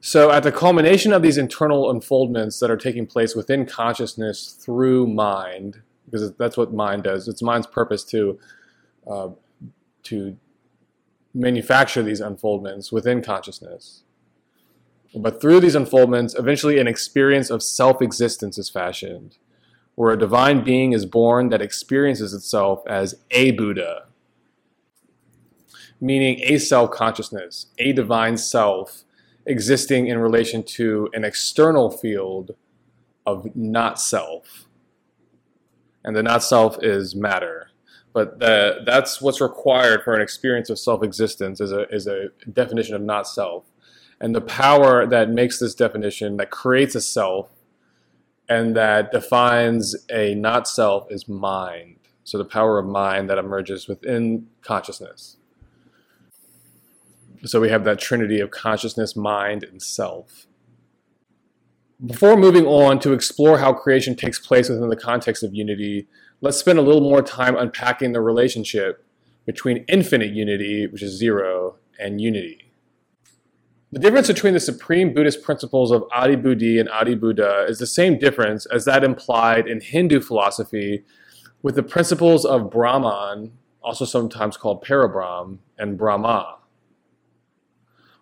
[0.00, 5.06] So, at the culmination of these internal unfoldments that are taking place within consciousness through
[5.06, 8.38] mind, because that's what mind does, it's mind's purpose to
[9.10, 9.28] uh,
[10.04, 10.36] to
[11.34, 14.02] manufacture these unfoldments within consciousness.
[15.14, 19.38] But through these unfoldments, eventually an experience of self existence is fashioned,
[19.96, 24.06] where a divine being is born that experiences itself as a Buddha,
[26.00, 29.04] meaning a self consciousness, a divine self
[29.46, 32.54] existing in relation to an external field
[33.26, 34.66] of not self.
[36.04, 37.70] And the not self is matter.
[38.12, 42.28] But the, that's what's required for an experience of self existence is a, is a
[42.52, 43.64] definition of not self.
[44.20, 47.48] And the power that makes this definition, that creates a self,
[48.48, 51.96] and that defines a not self is mind.
[52.24, 55.36] So the power of mind that emerges within consciousness.
[57.44, 60.46] So we have that trinity of consciousness, mind, and self.
[62.04, 66.08] Before moving on to explore how creation takes place within the context of unity,
[66.40, 69.04] let's spend a little more time unpacking the relationship
[69.46, 72.72] between infinite unity, which is zero, and unity.
[73.92, 77.86] The difference between the supreme Buddhist principles of Adi Buddhi and Adi Buddha is the
[77.86, 81.04] same difference as that implied in Hindu philosophy
[81.62, 86.59] with the principles of Brahman, also sometimes called Parabrahm, and Brahma.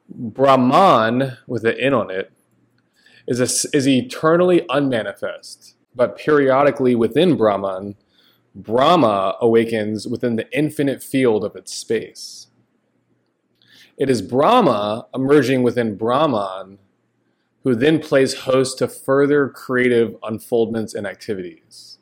[0.08, 2.32] Brahman, with an N on it,
[3.26, 7.96] is, a, is eternally unmanifest, but periodically within Brahman,
[8.54, 12.48] Brahma awakens within the infinite field of its space.
[13.96, 16.78] It is Brahma emerging within Brahman
[17.64, 21.98] who then plays host to further creative unfoldments and activities.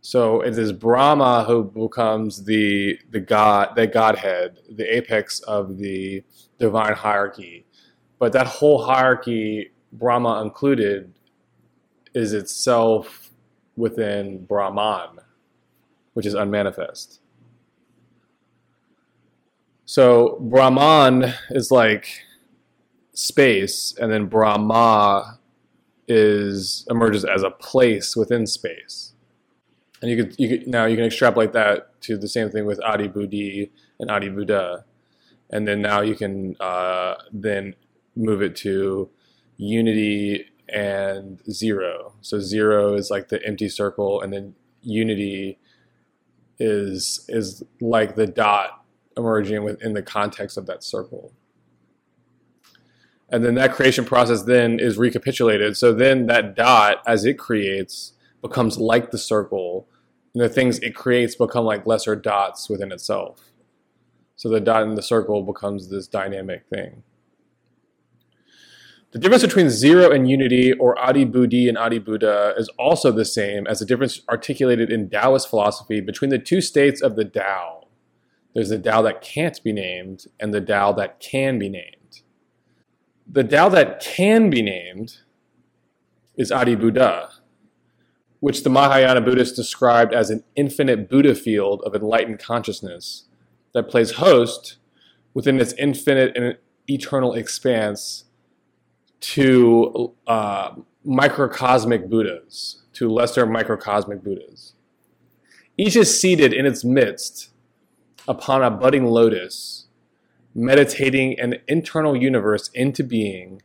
[0.00, 6.24] So it is Brahma who becomes the the god, the godhead, the apex of the
[6.58, 7.66] divine hierarchy.
[8.18, 11.12] But that whole hierarchy, Brahma included,
[12.14, 13.30] is itself
[13.76, 15.20] within Brahman,
[16.14, 17.20] which is unmanifest.
[19.84, 22.22] So Brahman is like
[23.12, 25.38] space, and then Brahma
[26.08, 29.12] is emerges as a place within space.
[30.00, 32.82] And you could you could now you can extrapolate that to the same thing with
[32.82, 34.85] Adi Buddhi and Adi Buddha,
[35.56, 37.74] and then now you can uh, then
[38.14, 39.08] move it to
[39.56, 42.12] unity and zero.
[42.20, 45.58] So zero is like the empty circle, and then unity
[46.58, 48.84] is is like the dot
[49.16, 51.32] emerging within the context of that circle.
[53.30, 55.74] And then that creation process then is recapitulated.
[55.78, 59.88] So then that dot, as it creates, becomes like the circle,
[60.34, 63.45] and the things it creates become like lesser dots within itself.
[64.36, 67.02] So the dot in the circle becomes this dynamic thing.
[69.12, 73.24] The difference between zero and unity, or Adi Buddhi and Adi Buddha, is also the
[73.24, 77.76] same as the difference articulated in Taoist philosophy between the two states of the Tao
[78.56, 82.22] there's the Tao that can't be named and the Tao that can be named.
[83.30, 85.18] The Tao that can be named
[86.38, 87.32] is Adi Buddha,
[88.40, 93.25] which the Mahayana Buddhists described as an infinite Buddha field of enlightened consciousness
[93.76, 94.78] that plays host
[95.34, 96.56] within its infinite and
[96.88, 98.24] eternal expanse
[99.20, 100.70] to uh,
[101.04, 104.72] microcosmic Buddhas, to lesser microcosmic Buddhas.
[105.76, 107.50] Each is seated in its midst
[108.26, 109.88] upon a budding lotus,
[110.54, 113.60] meditating an internal universe into being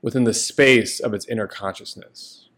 [0.00, 2.48] within the space of its inner consciousness.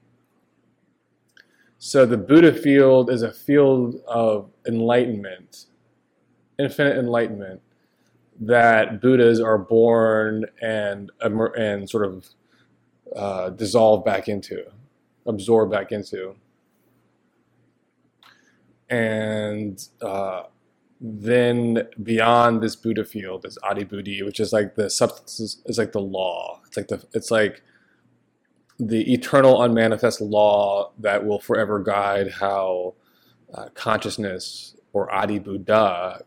[1.78, 5.68] So the Buddha field is a field of enlightenment,
[6.62, 7.60] infinite enlightenment,
[8.40, 12.28] that Buddhas are born and and sort of
[13.14, 14.64] uh, dissolve back into,
[15.26, 16.34] absorb back into,
[18.88, 20.44] and uh,
[21.00, 25.92] then beyond this Buddha field is Adi Buddhi, which is like the substance is like
[25.92, 26.60] the law.
[26.66, 27.62] It's like the it's like
[28.78, 32.94] the eternal unmanifest law that will forever guide how
[33.54, 36.22] uh, consciousness or Adi Buddha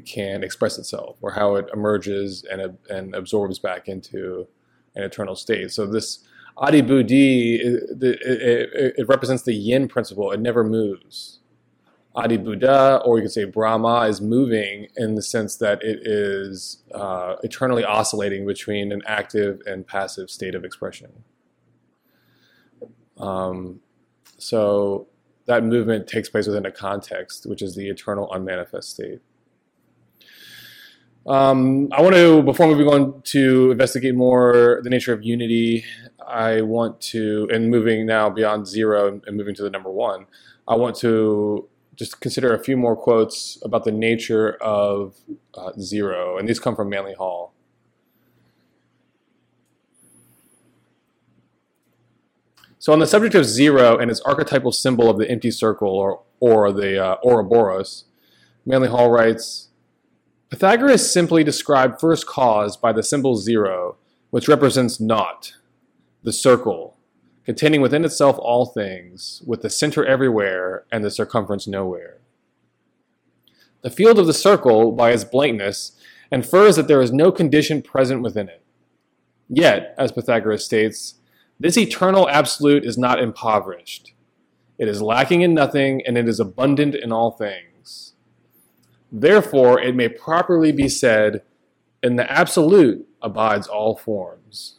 [0.00, 4.46] can express itself, or how it emerges and and absorbs back into
[4.94, 5.70] an eternal state.
[5.70, 6.24] So this
[6.56, 10.32] Adi Buddhi it, it, it represents the Yin principle.
[10.32, 11.40] It never moves
[12.14, 16.82] Adi Buddha, or you could say Brahma, is moving in the sense that it is
[16.94, 21.24] uh, eternally oscillating between an active and passive state of expression.
[23.16, 23.80] Um,
[24.36, 25.06] so
[25.46, 29.20] that movement takes place within a context, which is the eternal unmanifest state.
[31.26, 35.84] Um, I want to, before moving on to investigate more the nature of unity,
[36.26, 40.26] I want to, and moving now beyond zero and moving to the number one,
[40.66, 45.14] I want to just consider a few more quotes about the nature of
[45.54, 47.52] uh, zero, and these come from Manly Hall.
[52.78, 56.22] So, on the subject of zero and its archetypal symbol of the empty circle, or,
[56.40, 58.06] or the uh, Ouroboros,
[58.66, 59.68] Manly Hall writes
[60.52, 63.96] Pythagoras simply described first cause by the symbol zero,
[64.28, 65.54] which represents naught,
[66.24, 66.98] the circle,
[67.46, 72.18] containing within itself all things, with the center everywhere and the circumference nowhere.
[73.80, 75.98] The field of the circle, by its blankness,
[76.30, 78.62] infers that there is no condition present within it.
[79.48, 81.14] Yet, as Pythagoras states,
[81.58, 84.12] this eternal absolute is not impoverished.
[84.76, 87.71] It is lacking in nothing, and it is abundant in all things.
[89.12, 91.42] Therefore, it may properly be said,
[92.02, 94.78] in the absolute abides all forms.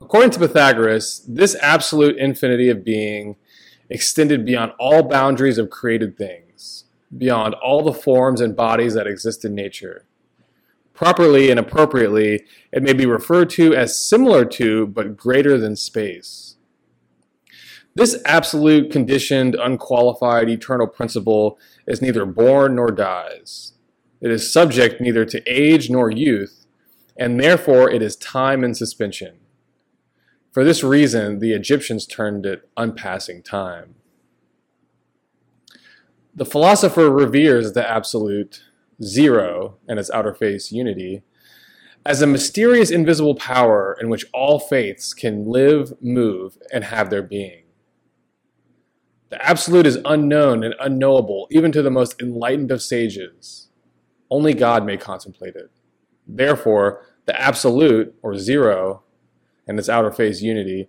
[0.00, 3.36] According to Pythagoras, this absolute infinity of being
[3.90, 6.84] extended beyond all boundaries of created things,
[7.16, 10.06] beyond all the forms and bodies that exist in nature.
[10.94, 16.47] Properly and appropriately, it may be referred to as similar to, but greater than space.
[17.98, 23.72] This absolute, conditioned, unqualified, eternal principle is neither born nor dies.
[24.20, 26.64] It is subject neither to age nor youth,
[27.16, 29.38] and therefore it is time in suspension.
[30.52, 33.96] For this reason, the Egyptians termed it unpassing time.
[36.32, 38.62] The philosopher reveres the absolute,
[39.02, 41.24] zero, and its outer face, unity,
[42.06, 47.24] as a mysterious invisible power in which all faiths can live, move, and have their
[47.24, 47.64] being.
[49.30, 53.68] The absolute is unknown and unknowable even to the most enlightened of sages.
[54.30, 55.70] Only God may contemplate it.
[56.26, 59.02] Therefore, the absolute, or zero,
[59.66, 60.88] and its outer face unity,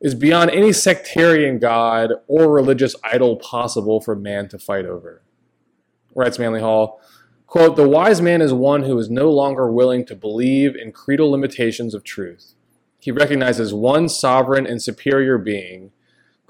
[0.00, 5.22] is beyond any sectarian god or religious idol possible for man to fight over.
[6.14, 7.00] Writes Manly Hall,
[7.46, 11.30] quote, The wise man is one who is no longer willing to believe in creedal
[11.30, 12.54] limitations of truth.
[12.98, 15.92] He recognizes one sovereign and superior being,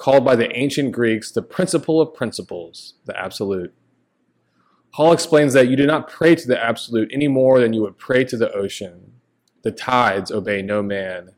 [0.00, 3.74] called by the ancient Greeks the principle of principles, the absolute.
[4.92, 7.98] Hall explains that you do not pray to the absolute any more than you would
[7.98, 9.12] pray to the ocean.
[9.62, 11.32] The tides obey no man.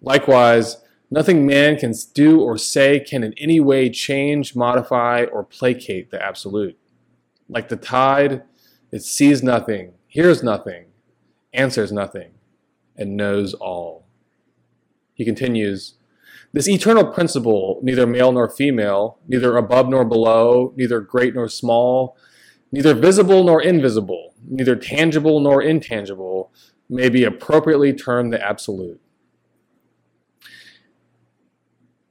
[0.00, 0.76] Likewise,
[1.10, 6.24] nothing man can do or say can in any way change, modify, or placate the
[6.24, 6.78] absolute.
[7.48, 8.44] Like the tide,
[8.92, 10.84] it sees nothing, hears nothing,
[11.52, 12.30] answers nothing,
[12.96, 14.06] and knows all.
[15.14, 15.94] He continues,
[16.52, 22.16] this eternal principle, neither male nor female, neither above nor below, neither great nor small,
[22.70, 26.52] neither visible nor invisible, neither tangible nor intangible,
[26.90, 29.00] may be appropriately termed the absolute.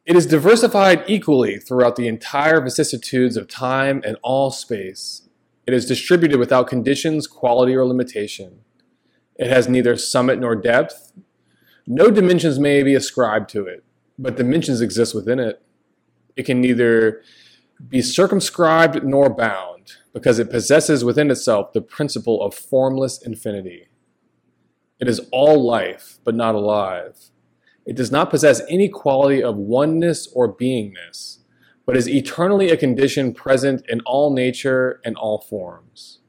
[0.06, 5.30] It is diversified equally throughout the entire vicissitudes of time and all space.
[5.68, 8.62] It is distributed without conditions, quality, or limitation.
[9.36, 11.14] It has neither summit nor depth.
[11.86, 13.84] No dimensions may be ascribed to it,
[14.22, 15.62] but dimensions exist within it.
[16.36, 17.24] It can neither
[17.88, 23.88] be circumscribed nor bound, because it possesses within itself the principle of formless infinity.
[25.00, 27.32] It is all life, but not alive.
[27.86, 31.40] It does not possess any quality of oneness or beingness,
[31.88, 36.20] but is eternally a condition present in all nature and all forms.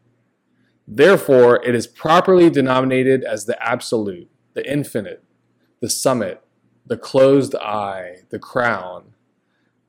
[0.89, 5.23] Therefore, it is properly denominated as the absolute, the infinite,
[5.81, 6.43] the summit,
[6.87, 9.15] the closed eye, the crown,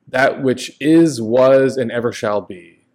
[0.08, 2.86] that which is, was, and ever shall be.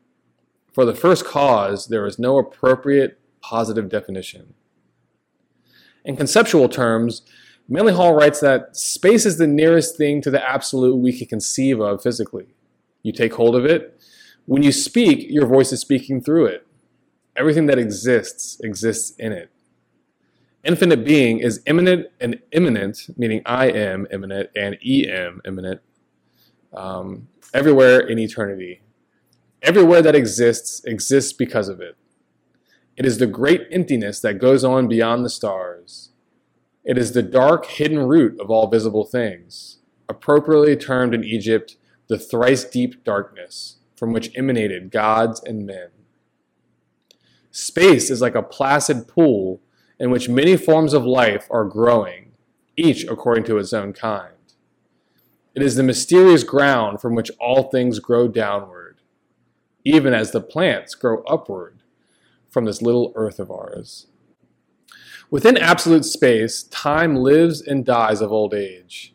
[0.73, 4.55] For the first cause, there is no appropriate positive definition.
[6.05, 7.23] In conceptual terms,
[7.69, 11.81] Manly Hall writes that space is the nearest thing to the absolute we can conceive
[11.81, 12.55] of physically.
[13.03, 14.01] You take hold of it.
[14.47, 16.67] When you speak, your voice is speaking through it.
[17.37, 19.51] Everything that exists exists in it.
[20.65, 25.81] Infinite being is immanent and immanent, meaning I am immanent and em immanent,
[26.73, 28.83] um, everywhere in eternity.
[29.63, 31.97] Everywhere that exists exists because of it.
[32.97, 36.11] It is the great emptiness that goes on beyond the stars
[36.89, 39.77] it is the dark, hidden root of all visible things,
[40.09, 41.77] appropriately termed in Egypt
[42.09, 45.89] the thrice deep darkness, from which emanated gods and men.
[47.51, 49.61] Space is like a placid pool
[49.99, 52.33] in which many forms of life are growing,
[52.77, 54.35] each according to its own kind.
[55.55, 59.01] It is the mysterious ground from which all things grow downward,
[59.85, 61.83] even as the plants grow upward
[62.49, 64.07] from this little earth of ours.
[65.31, 69.15] Within absolute space, time lives and dies of old age,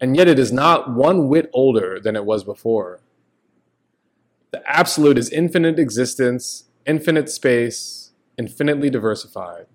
[0.00, 3.00] and yet it is not one whit older than it was before.
[4.50, 9.66] The absolute is infinite existence, infinite space, infinitely diversified.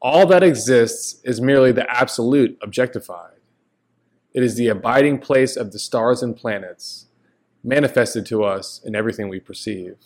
[0.00, 3.40] All that exists is merely the absolute objectified.
[4.32, 7.06] It is the abiding place of the stars and planets,
[7.64, 9.96] manifested to us in everything we perceive.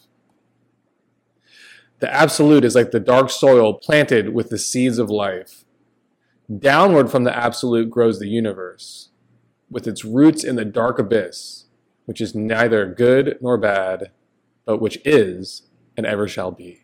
[1.99, 5.65] The absolute is like the dark soil planted with the seeds of life.
[6.59, 9.11] Downward from the absolute grows the universe,
[9.71, 11.67] with its roots in the dark abyss,
[12.07, 14.11] which is neither good nor bad,
[14.65, 16.82] but which is and ever shall be.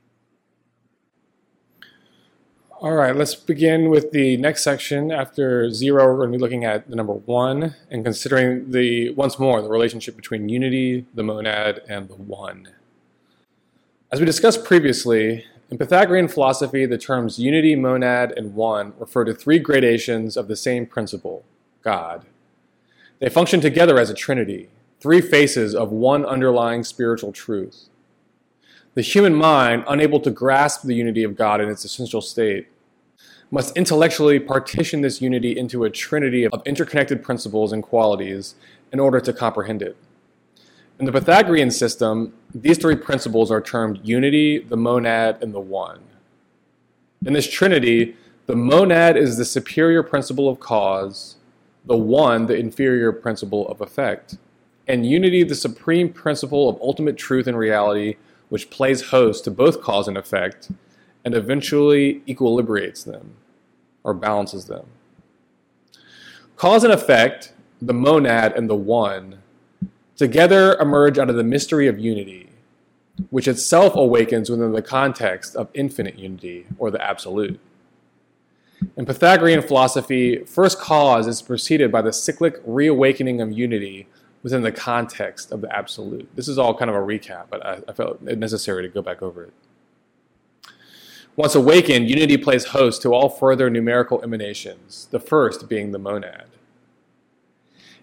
[2.81, 5.11] All right, let's begin with the next section.
[5.11, 9.37] After zero, we're going to be looking at the number one and considering the once
[9.37, 12.69] more the relationship between unity, the monad, and the one.
[14.13, 19.35] As we discussed previously, In Pythagorean philosophy, the terms unity, monad, and one refer to
[19.35, 21.45] three gradations of the same principle,
[21.83, 22.25] God.
[23.19, 27.88] They function together as a trinity, three faces of one underlying spiritual truth.
[28.95, 32.69] The human mind, unable to grasp the unity of God in its essential state,
[33.51, 38.55] must intellectually partition this unity into a trinity of interconnected principles and qualities
[38.93, 39.97] in order to comprehend it.
[40.99, 46.01] In the Pythagorean system, these three principles are termed unity, the monad, and the one.
[47.25, 48.17] In this trinity,
[48.47, 51.37] the monad is the superior principle of cause,
[51.85, 54.39] the one, the inferior principle of effect,
[54.89, 58.17] and unity, the supreme principle of ultimate truth and reality,
[58.49, 60.71] which plays host to both cause and effect
[61.25, 63.35] and eventually equilibrates them
[64.03, 64.87] or balances them.
[66.57, 69.43] Cause and effect, the monad and the one,
[70.17, 72.49] together emerge out of the mystery of unity,
[73.31, 77.61] which itself awakens within the context of infinite unity, or the absolute.
[78.97, 84.07] In Pythagorean philosophy, first cause is preceded by the cyclic reawakening of unity
[84.43, 86.29] within the context of the absolute.
[86.37, 89.03] This is all kind of a recap, but I, I felt it necessary to go
[89.03, 89.53] back over it.
[91.37, 96.47] Once awakened, unity plays host to all further numerical emanations, the first being the monad.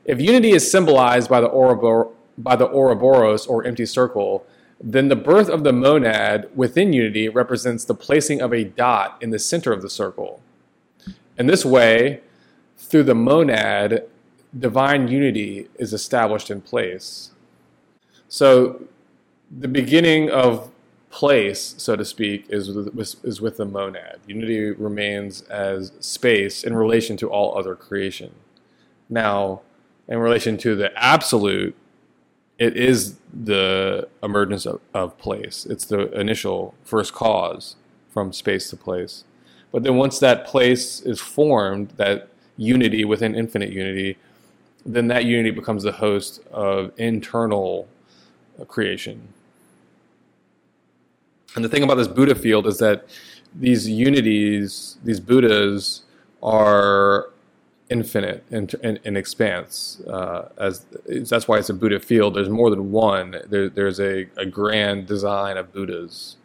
[0.05, 4.45] If unity is symbolized by the, Ourobor- by the Ouroboros or empty circle,
[4.79, 9.31] then the birth of the monad within unity represents the placing of a dot in
[9.31, 10.41] the center of the circle.
[11.37, 12.21] In this way,
[12.77, 14.07] through the monad,
[14.57, 17.31] divine unity is established in place.
[18.27, 18.83] So,
[19.51, 20.71] the beginning of
[21.09, 24.19] place, so to speak, is with, is with the monad.
[24.27, 28.33] Unity remains as space in relation to all other creation.
[29.09, 29.61] Now,
[30.07, 31.75] in relation to the absolute,
[32.57, 35.65] it is the emergence of, of place.
[35.65, 37.75] It's the initial first cause
[38.09, 39.25] from space to place.
[39.71, 44.17] But then once that place is formed, that unity within infinite unity,
[44.85, 47.87] then that unity becomes the host of internal
[48.67, 49.27] creation.
[51.55, 53.07] And the thing about this Buddha field is that
[53.53, 56.03] these unities, these Buddhas,
[56.43, 57.29] are
[57.89, 60.01] infinite in, in, in expanse.
[60.07, 62.35] Uh, as that's why it's a Buddha field.
[62.35, 63.37] There's more than one.
[63.47, 66.35] There, there's a, a grand design of Buddhas,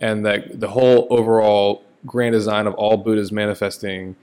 [0.00, 4.16] and that the whole overall grand design of all Buddhas manifesting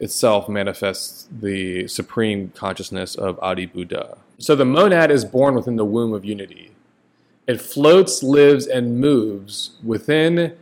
[0.00, 4.18] itself manifests the supreme consciousness of Adi Buddha.
[4.38, 6.72] So the monad is born within the womb of unity.
[7.46, 10.56] It floats, lives, and moves within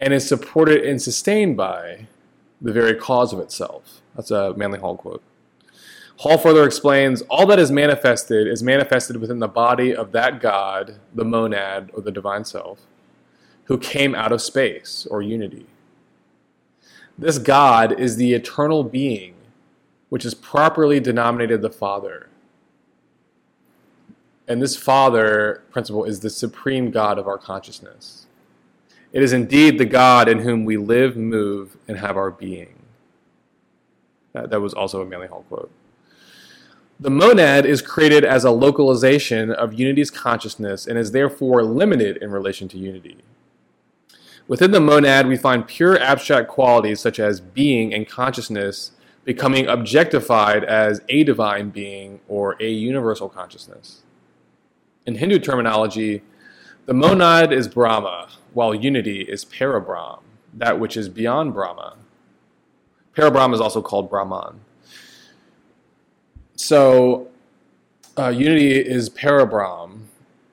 [0.00, 2.06] and is supported and sustained by
[2.60, 4.00] the very cause of itself.
[4.14, 5.22] That's a Manly Hall quote.
[6.18, 10.96] Hall further explains all that is manifested is manifested within the body of that God,
[11.14, 12.80] the monad, or the divine self,
[13.64, 15.66] who came out of space or unity.
[17.18, 19.34] This God is the eternal being,
[20.08, 22.28] which is properly denominated the Father.
[24.48, 28.26] And this Father principle is the supreme God of our consciousness.
[29.12, 32.82] It is indeed the God in whom we live, move, and have our being.
[34.32, 35.70] That, that was also a Manly Hall quote.
[36.98, 42.30] The monad is created as a localization of unity's consciousness and is therefore limited in
[42.30, 43.18] relation to unity.
[44.48, 48.92] Within the monad, we find pure abstract qualities such as being and consciousness
[49.24, 54.02] becoming objectified as a divine being or a universal consciousness.
[55.06, 56.22] In Hindu terminology,
[56.86, 60.20] the monad is Brahma, while unity is Parabrahm,
[60.54, 61.96] that which is beyond Brahma.
[63.16, 64.60] Parabrahm is also called Brahman.
[66.56, 67.28] So,
[68.18, 70.02] uh, unity is Parabrahm.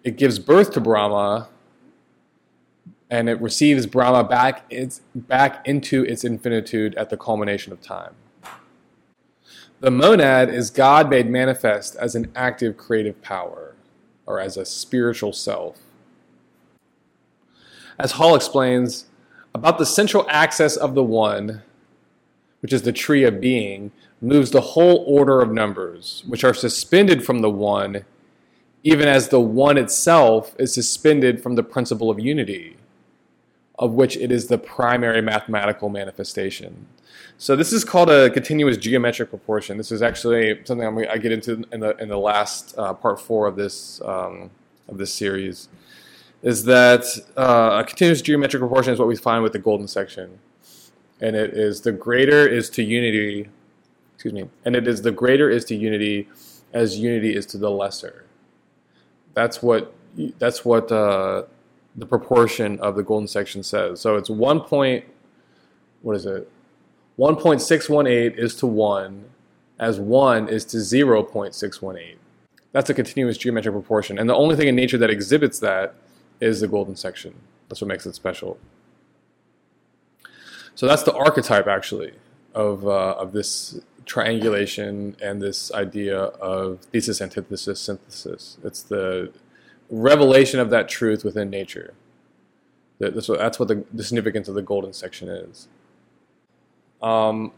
[0.03, 1.49] It gives birth to Brahma,
[3.09, 8.13] and it receives Brahma back, its, back into its infinitude at the culmination of time.
[9.79, 13.75] The monad is God made manifest as an active creative power,
[14.25, 15.77] or as a spiritual self.
[17.97, 19.05] As Hall explains,
[19.55, 21.63] about the central axis of the One,
[22.61, 23.91] which is the tree of being,
[24.21, 28.03] moves the whole order of numbers, which are suspended from the one,
[28.83, 32.77] even as the one itself is suspended from the principle of unity,
[33.79, 36.85] of which it is the primary mathematical manifestation.
[37.37, 39.77] So this is called a continuous geometric proportion.
[39.77, 43.19] This is actually something I'm, i get into in the in the last uh, part
[43.19, 44.51] four of this um,
[44.87, 45.69] of this series.
[46.43, 47.03] Is that
[47.35, 50.39] uh, a continuous geometric proportion is what we find with the golden section
[51.21, 53.49] and it is the greater is to unity,
[54.15, 56.27] excuse me, and it is the greater is to unity
[56.73, 58.25] as unity is to the lesser.
[59.33, 59.93] That's what
[60.37, 61.43] that's what uh,
[61.95, 63.99] the proportion of the golden section says.
[64.01, 65.05] So it's 1 point,
[66.01, 66.49] what is it?
[67.17, 69.25] 1.618 is to 1
[69.79, 72.15] as 1 is to 0.618.
[72.71, 74.19] That's a continuous geometric proportion.
[74.19, 75.95] And the only thing in nature that exhibits that
[76.39, 77.33] is the golden section.
[77.67, 78.59] That's what makes it special.
[80.75, 82.13] So that's the archetype, actually,
[82.53, 88.57] of, uh, of this triangulation and this idea of thesis, antithesis, synthesis.
[88.63, 89.31] It's the
[89.89, 91.93] revelation of that truth within nature.
[92.99, 95.67] That's what, that's what the, the significance of the golden section is.
[97.01, 97.53] Um,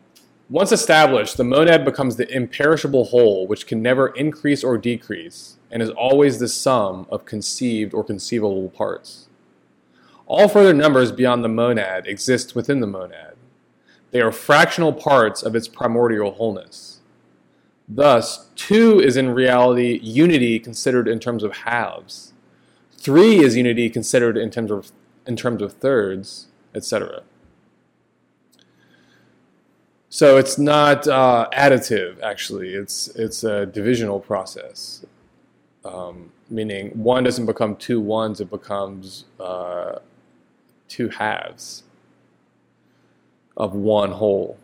[0.50, 5.82] once established, the monad becomes the imperishable whole, which can never increase or decrease, and
[5.82, 9.30] is always the sum of conceived or conceivable parts.
[10.28, 13.36] All further numbers beyond the monad exist within the monad.
[14.12, 16.91] They are fractional parts of its primordial wholeness.
[17.88, 22.34] Thus, two is in reality unity considered in terms of halves.
[22.92, 24.92] Three is unity considered in terms of,
[25.26, 27.24] in terms of thirds, etc.
[30.10, 32.74] So it's not uh, additive, actually.
[32.74, 35.06] It's, it's a divisional process,
[35.86, 40.00] um, meaning one doesn't become two ones, it becomes uh,
[40.90, 41.84] two halves
[43.56, 44.58] of one whole.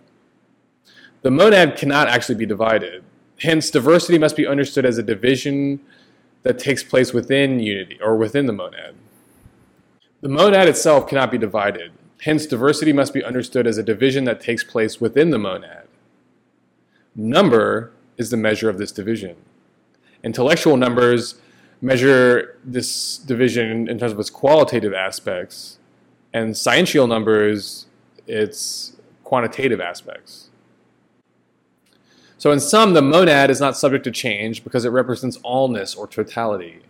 [1.21, 3.03] The monad cannot actually be divided.
[3.41, 5.79] Hence, diversity must be understood as a division
[6.43, 8.95] that takes place within unity or within the monad.
[10.21, 11.91] The monad itself cannot be divided.
[12.21, 15.87] Hence, diversity must be understood as a division that takes place within the monad.
[17.15, 19.35] Number is the measure of this division.
[20.23, 21.35] Intellectual numbers
[21.79, 25.77] measure this division in terms of its qualitative aspects,
[26.33, 27.85] and sciential numbers,
[28.25, 30.46] its quantitative aspects.
[32.37, 36.07] So in sum, the monad is not subject to change because it represents allness or
[36.07, 36.81] totality.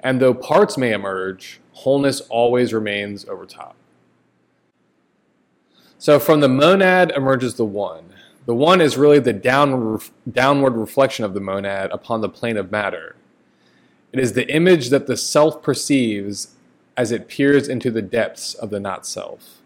[0.00, 3.76] And though parts may emerge, wholeness always remains over top.
[5.98, 8.12] So from the monad emerges the one.
[8.46, 12.72] The one is really the downward, downward reflection of the monad upon the plane of
[12.72, 13.14] matter.
[14.12, 16.56] It is the image that the self perceives
[16.96, 19.61] as it peers into the depths of the not self.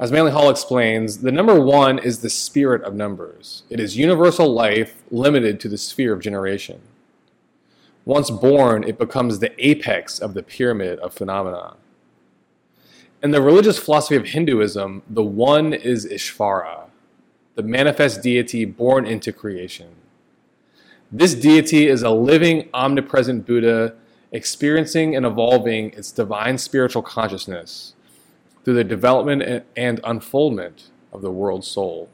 [0.00, 3.62] As Manly Hall explains, the number one is the spirit of numbers.
[3.70, 6.80] It is universal life limited to the sphere of generation.
[8.04, 11.76] Once born, it becomes the apex of the pyramid of phenomena.
[13.22, 16.88] In the religious philosophy of Hinduism, the one is Ishvara,
[17.54, 19.90] the manifest deity born into creation.
[21.12, 23.94] This deity is a living, omnipresent Buddha
[24.32, 27.93] experiencing and evolving its divine spiritual consciousness
[28.64, 32.08] through the development and unfoldment of the world soul.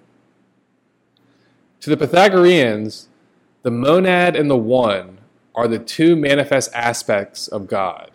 [1.81, 3.09] To the Pythagoreans,
[3.63, 5.19] the monad and the one
[5.55, 8.11] are the two manifest aspects of God,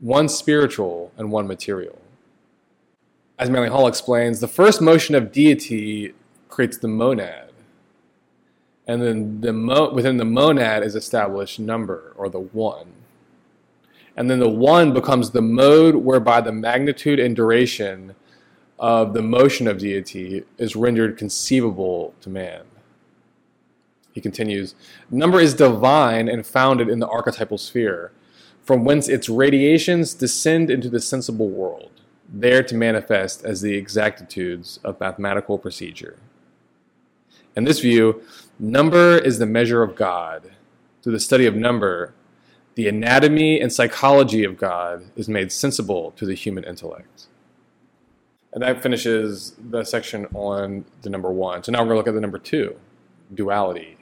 [0.00, 1.98] one spiritual and one material.
[3.38, 6.14] As Manly Hall explains, the first motion of deity
[6.48, 7.50] creates the monad,
[8.86, 12.93] and then the mo- within the monad is established number or the one.
[14.16, 18.14] And then the one becomes the mode whereby the magnitude and duration
[18.78, 22.62] of the motion of deity is rendered conceivable to man.
[24.12, 24.74] He continues
[25.10, 28.12] Number is divine and founded in the archetypal sphere,
[28.62, 31.90] from whence its radiations descend into the sensible world,
[32.28, 36.16] there to manifest as the exactitudes of mathematical procedure.
[37.56, 38.22] In this view,
[38.58, 40.52] number is the measure of God.
[41.02, 42.14] Through the study of number,
[42.74, 47.26] the anatomy and psychology of God is made sensible to the human intellect.
[48.52, 51.62] And that finishes the section on the number one.
[51.62, 52.76] So now we're going to look at the number two
[53.32, 53.96] duality,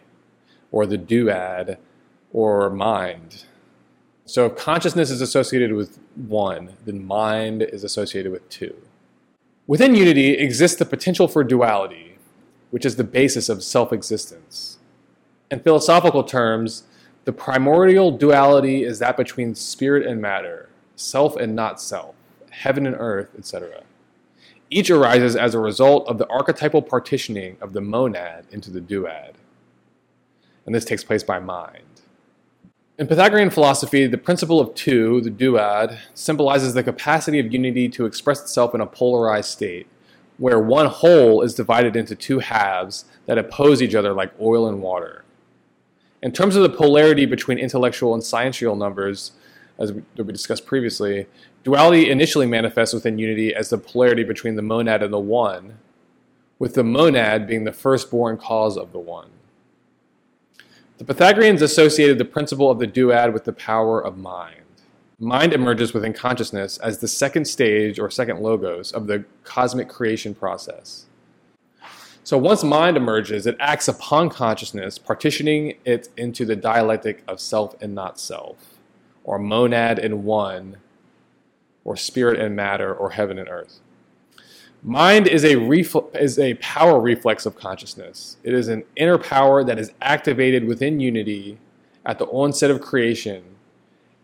[0.70, 1.78] or the duad,
[2.32, 3.44] or mind.
[4.24, 8.74] So if consciousness is associated with one, then mind is associated with two.
[9.66, 12.18] Within unity exists the potential for duality,
[12.70, 14.78] which is the basis of self existence.
[15.50, 16.84] In philosophical terms,
[17.24, 22.14] the primordial duality is that between spirit and matter, self and not self,
[22.50, 23.84] heaven and earth, etc.
[24.70, 29.34] Each arises as a result of the archetypal partitioning of the monad into the duad.
[30.66, 31.84] And this takes place by mind.
[32.98, 38.04] In Pythagorean philosophy, the principle of two, the duad, symbolizes the capacity of unity to
[38.04, 39.86] express itself in a polarized state,
[40.38, 44.82] where one whole is divided into two halves that oppose each other like oil and
[44.82, 45.24] water.
[46.22, 49.32] In terms of the polarity between intellectual and sciential numbers,
[49.78, 51.26] as we, we discussed previously,
[51.64, 55.78] duality initially manifests within unity as the polarity between the monad and the one,
[56.60, 59.30] with the monad being the firstborn cause of the one.
[60.98, 64.60] The Pythagoreans associated the principle of the duad with the power of mind.
[65.18, 70.34] mind emerges within consciousness as the second stage or second logos of the cosmic creation
[70.34, 71.06] process.
[72.24, 77.74] So once mind emerges, it acts upon consciousness, partitioning it into the dialectic of self
[77.82, 78.78] and not self,
[79.24, 80.76] or monad and one,
[81.84, 83.80] or spirit and matter, or heaven and earth.
[84.84, 88.36] Mind is a, refl- is a power reflex of consciousness.
[88.44, 91.58] It is an inner power that is activated within unity
[92.06, 93.42] at the onset of creation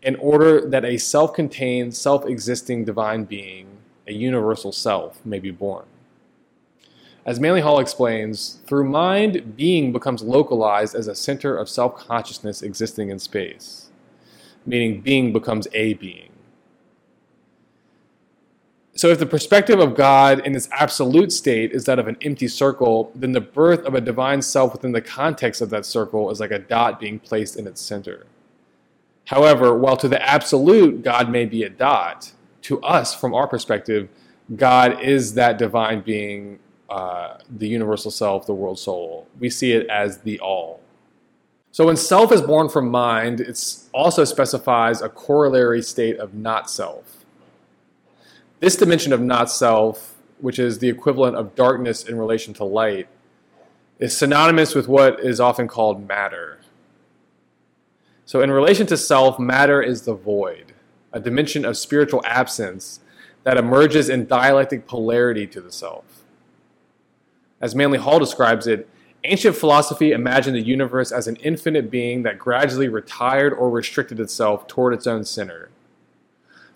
[0.01, 3.67] in order that a self contained, self existing divine being,
[4.07, 5.85] a universal self, may be born.
[7.25, 12.61] As Manly Hall explains, through mind, being becomes localized as a center of self consciousness
[12.61, 13.89] existing in space,
[14.65, 16.29] meaning being becomes a being.
[18.95, 22.47] So, if the perspective of God in its absolute state is that of an empty
[22.47, 26.39] circle, then the birth of a divine self within the context of that circle is
[26.39, 28.25] like a dot being placed in its center.
[29.27, 32.31] However, while to the absolute, God may be a dot,
[32.63, 34.09] to us, from our perspective,
[34.55, 36.59] God is that divine being
[36.89, 39.27] uh, the universal self, the world soul.
[39.39, 40.81] We see it as the all.
[41.71, 43.63] So when self is born from mind, it
[43.93, 47.25] also specifies a corollary state of not self.
[48.59, 53.07] This dimension of not self, which is the equivalent of darkness in relation to light,
[53.99, 56.59] is synonymous with what is often called matter.
[58.25, 60.73] So, in relation to self, matter is the void,
[61.13, 62.99] a dimension of spiritual absence
[63.43, 66.18] that emerges in dialectic polarity to the self.
[67.61, 68.87] As Manly Hall describes it,
[69.23, 74.67] ancient philosophy imagined the universe as an infinite being that gradually retired or restricted itself
[74.67, 75.69] toward its own center.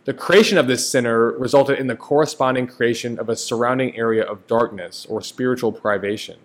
[0.06, 4.46] The creation of this center resulted in the corresponding creation of a surrounding area of
[4.48, 6.38] darkness or spiritual privation.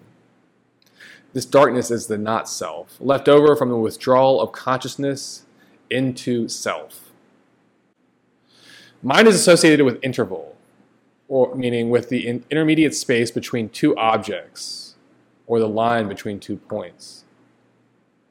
[1.33, 5.45] This darkness is the not self, left over from the withdrawal of consciousness
[5.91, 7.11] into self.
[9.03, 10.57] Mind is associated with interval,
[11.29, 14.97] or meaning with the intermediate space between two objects,
[15.47, 17.25] or the line between two points.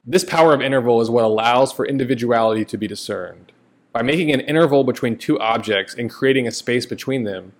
[0.04, 3.52] This power of interval is what allows for individuality to be discerned.
[3.92, 7.52] By making an interval between two objects and creating a space between them,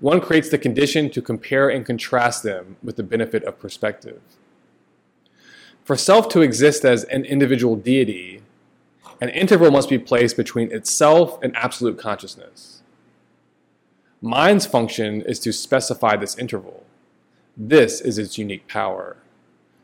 [0.00, 4.20] one creates the condition to compare and contrast them with the benefit of perspective.
[5.84, 8.42] For self to exist as an individual deity,
[9.20, 12.79] an interval must be placed between itself and absolute consciousness.
[14.22, 16.84] Mind's function is to specify this interval.
[17.56, 19.16] This is its unique power.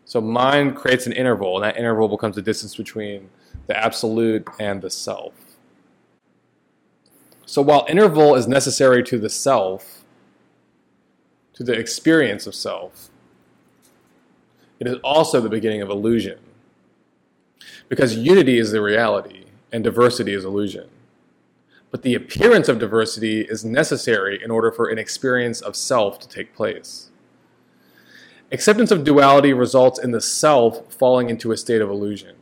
[0.05, 3.31] So mind creates an interval, and that interval becomes the distance between
[3.67, 5.33] the absolute and the self.
[7.47, 10.05] So while interval is necessary to the self,
[11.55, 13.09] to the experience of self,
[14.79, 16.39] it is also the beginning of illusion.
[17.89, 20.91] Because unity is the reality and diversity is illusion
[21.91, 26.29] but the appearance of diversity is necessary in order for an experience of self to
[26.29, 27.11] take place.
[28.53, 32.37] Acceptance of duality results in the self falling into a state of illusion.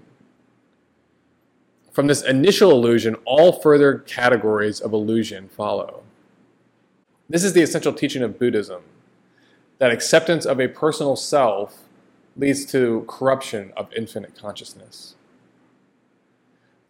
[1.93, 6.03] From this initial illusion, all further categories of illusion follow.
[7.29, 8.83] This is the essential teaching of Buddhism
[9.79, 11.85] that acceptance of a personal self
[12.37, 15.15] leads to corruption of infinite consciousness.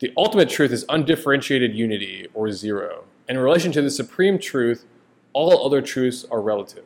[0.00, 3.04] The ultimate truth is undifferentiated unity, or zero.
[3.28, 4.84] In relation to the supreme truth,
[5.32, 6.84] all other truths are relative.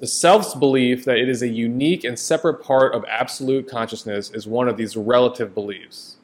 [0.00, 4.46] The self's belief that it is a unique and separate part of absolute consciousness is
[4.48, 6.16] one of these relative beliefs.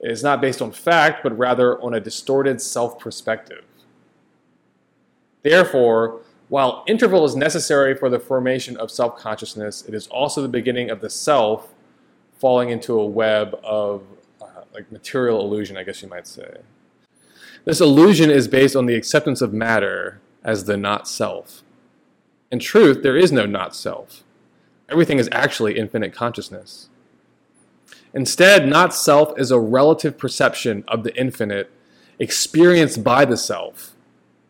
[0.00, 3.64] It is not based on fact, but rather on a distorted self perspective.
[5.42, 10.48] Therefore, while interval is necessary for the formation of self consciousness, it is also the
[10.48, 11.74] beginning of the self
[12.38, 14.02] falling into a web of
[14.74, 16.58] like material illusion, I guess you might say.
[17.64, 21.62] This illusion is based on the acceptance of matter as the not self.
[22.50, 24.24] In truth, there is no not self.
[24.88, 26.88] Everything is actually infinite consciousness.
[28.14, 31.70] Instead, not self is a relative perception of the infinite
[32.18, 33.94] experienced by the self.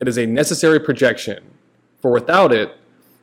[0.01, 1.45] It is a necessary projection,
[2.01, 2.77] for without it,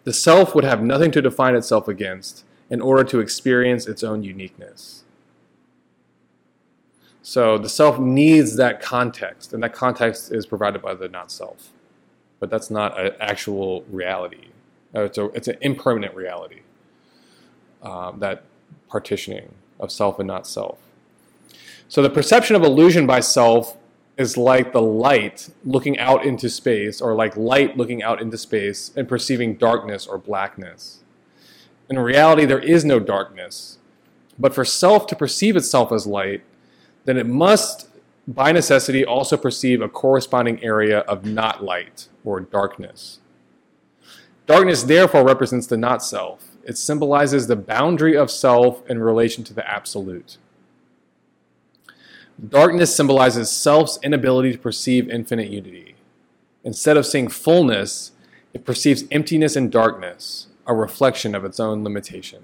[0.06, 4.24] the self would have nothing to define itself against in order to experience its own
[4.24, 5.04] uniqueness.
[7.30, 11.70] So the self needs that context, and that context is provided by the not self.
[12.40, 14.48] But that's not an actual reality.
[14.96, 16.62] Uh, it's, a, it's an impermanent reality,
[17.84, 18.46] um, that
[18.90, 20.80] partitioning of self and not self.
[21.88, 23.78] So the perception of illusion by self
[24.18, 28.92] is like the light looking out into space, or like light looking out into space
[28.96, 31.04] and perceiving darkness or blackness.
[31.92, 33.78] In reality, there is no darkness.
[34.40, 36.42] But for self to perceive itself as light,
[37.10, 37.88] then it must
[38.28, 43.20] by necessity also perceive a corresponding area of not light or darkness.
[44.46, 46.56] Darkness therefore represents the not self.
[46.64, 50.38] It symbolizes the boundary of self in relation to the absolute.
[52.48, 55.96] Darkness symbolizes self's inability to perceive infinite unity.
[56.64, 58.12] Instead of seeing fullness,
[58.54, 62.44] it perceives emptiness and darkness, a reflection of its own limitation.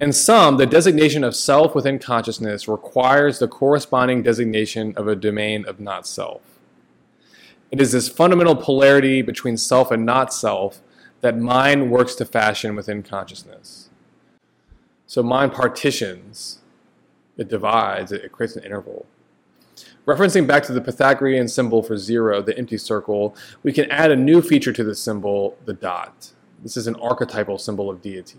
[0.00, 5.64] In sum, the designation of self within consciousness requires the corresponding designation of a domain
[5.66, 6.42] of not self.
[7.70, 10.80] It is this fundamental polarity between self and not self
[11.20, 13.88] that mind works to fashion within consciousness.
[15.06, 16.58] So mind partitions,
[17.36, 19.06] it divides, it, creates an interval.
[20.06, 24.16] Referencing back to the Pythagorean symbol for zero, the empty circle, we can add a
[24.16, 26.32] new feature to the symbol, the dot.
[26.62, 28.38] This is an archetypal symbol of deity.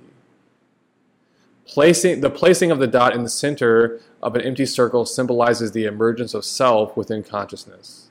[1.67, 5.85] Placing, the placing of the dot in the center of an empty circle symbolizes the
[5.85, 8.09] emergence of self within consciousness.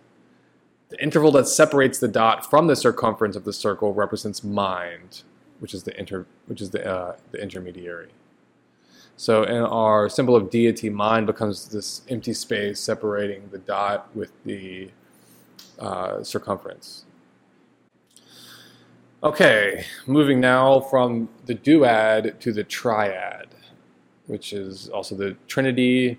[0.88, 5.22] The interval that separates the dot from the circumference of the circle represents mind,
[5.60, 8.10] which is the, inter, which is the, uh, the intermediary.
[9.16, 14.32] So in our symbol of deity, mind becomes this empty space separating the dot with
[14.44, 14.90] the
[15.78, 17.04] uh, circumference.
[19.24, 23.46] Okay, moving now from the duad to the triad,
[24.26, 26.18] which is also the Trinity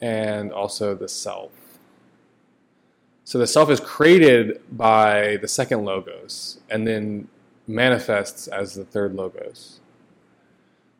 [0.00, 1.52] and also the self.
[3.22, 7.28] So the self is created by the second logos and then
[7.68, 9.78] manifests as the third logos.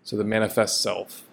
[0.04, 1.24] So the manifest self.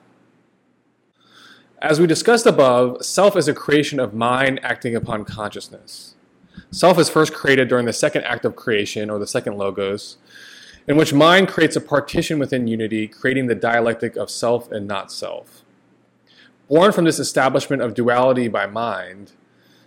[1.80, 6.15] As we discussed above, self is a creation of mind acting upon consciousness.
[6.72, 10.18] Self is first created during the second act of creation, or the second logos,
[10.88, 15.12] in which mind creates a partition within unity, creating the dialectic of self and not
[15.12, 15.64] self.
[16.68, 19.34] Born from this establishment of duality by mind,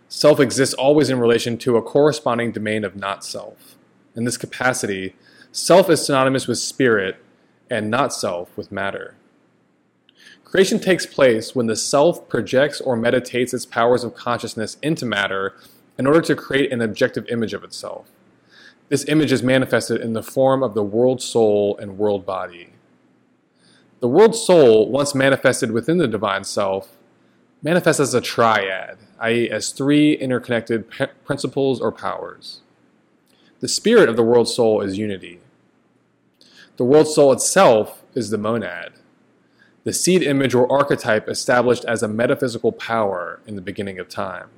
[0.09, 3.77] self exists always in relation to a corresponding domain of not self.
[4.15, 5.15] In this capacity,
[5.53, 7.17] self is synonymous with spirit
[7.71, 9.15] and not self with matter.
[10.45, 15.55] Creation takes place when the self projects or meditates its powers of consciousness into matter
[15.99, 18.11] in order to create an objective image of itself.
[18.89, 22.71] This image is manifested in the form of the world soul and world body.
[24.01, 26.97] The world soul, once manifested within the divine self,
[27.63, 30.89] manifests as a triad, i.e., as three interconnected
[31.25, 32.61] principles or powers.
[33.61, 35.41] The spirit of the world soul is unity.
[36.77, 38.93] The world soul itself is the monad,
[39.83, 44.49] the seed image or archetype established as a metaphysical power in the beginning of time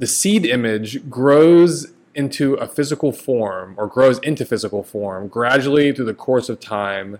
[0.00, 6.06] the seed image grows into a physical form or grows into physical form gradually through
[6.06, 7.18] the course of time,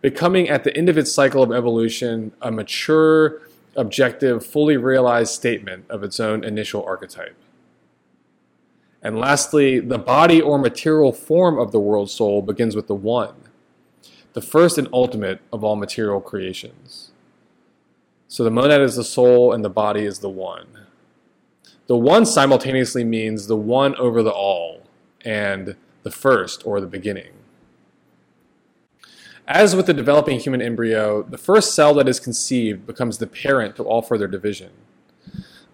[0.00, 3.42] becoming at the end of its cycle of evolution a mature,
[3.74, 7.34] objective, fully realized statement of its own initial archetype.
[9.02, 13.34] And lastly, the body or material form of the world soul begins with the One,
[14.34, 17.10] the first and ultimate of all material creations.
[18.28, 20.89] So the monad is the soul and the body is the One.
[21.90, 24.82] The one simultaneously means the one over the all
[25.24, 25.74] and
[26.04, 27.32] the first or the beginning.
[29.48, 33.74] As with the developing human embryo, the first cell that is conceived becomes the parent
[33.74, 34.70] to all further division.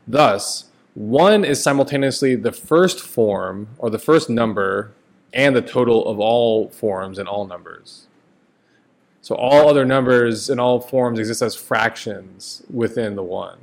[0.09, 4.93] Thus, one is simultaneously the first form or the first number
[5.35, 8.07] and the total of all forms and all numbers.
[9.21, 13.59] So all other numbers and all forms exist as fractions within the one.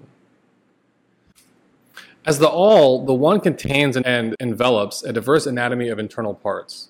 [2.26, 6.90] As the all, the one contains and envelops a diverse anatomy of internal parts.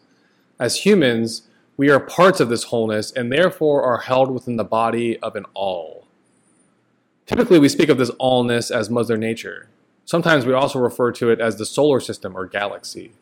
[0.59, 1.43] As humans,
[1.75, 5.45] we are parts of this wholeness and therefore are held within the body of an
[5.55, 6.05] all.
[7.25, 9.69] Typically, we speak of this allness as Mother Nature.
[10.05, 13.13] Sometimes we also refer to it as the solar system or galaxy.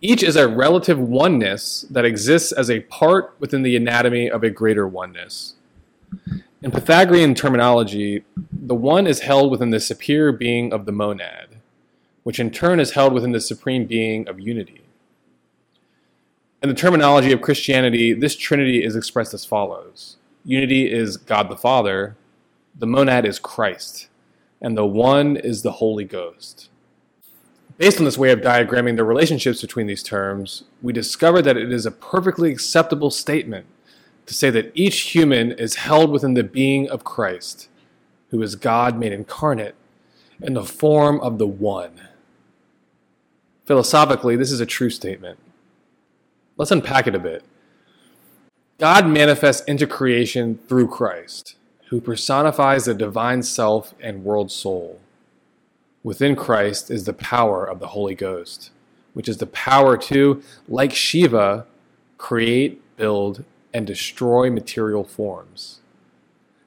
[0.00, 4.50] Each is a relative oneness that exists as a part within the anatomy of a
[4.50, 5.54] greater oneness.
[6.64, 11.56] In Pythagorean terminology, the one is held within the superior being of the monad,
[12.22, 14.80] which in turn is held within the supreme being of unity.
[16.62, 21.56] In the terminology of Christianity, this trinity is expressed as follows Unity is God the
[21.58, 22.16] Father,
[22.74, 24.08] the monad is Christ,
[24.62, 26.70] and the one is the Holy Ghost.
[27.76, 31.70] Based on this way of diagramming the relationships between these terms, we discover that it
[31.70, 33.66] is a perfectly acceptable statement
[34.26, 37.68] to say that each human is held within the being of Christ,
[38.30, 39.74] who is God made incarnate
[40.40, 42.08] in the form of the One.
[43.66, 45.38] Philosophically, this is a true statement.
[46.56, 47.44] Let's unpack it a bit.
[48.78, 51.56] God manifests into creation through Christ,
[51.88, 55.00] who personifies the divine self and world soul.
[56.02, 58.70] Within Christ is the power of the Holy Ghost,
[59.14, 61.66] which is the power to, like Shiva,
[62.18, 63.44] create, build,
[63.74, 65.80] and destroy material forms.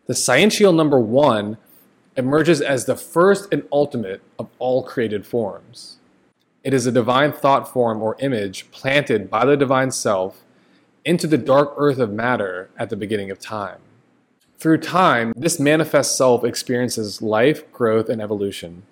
[0.05, 1.57] The sciential number one
[2.17, 5.97] emerges as the first and ultimate of all created forms.
[6.63, 10.43] It is a divine thought form or image planted by the divine self
[11.05, 13.79] into the dark earth of matter at the beginning of time.
[14.59, 18.83] Through time, this manifest self experiences life, growth, and evolution.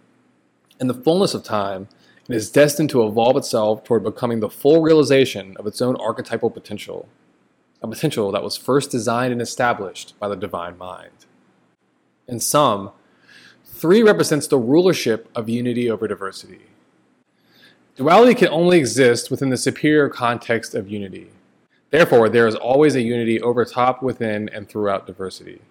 [0.79, 1.89] In the fullness of time,
[2.29, 6.49] it is destined to evolve itself toward becoming the full realization of its own archetypal
[6.49, 7.07] potential,
[7.85, 11.25] a potential that was first designed and established by the divine mind.
[12.27, 12.91] In sum,
[13.63, 16.61] three represents the rulership of unity over diversity.
[17.95, 21.29] Duality can only exist within the superior context of unity.
[21.91, 25.61] Therefore, there is always a unity over top, within, and throughout diversity.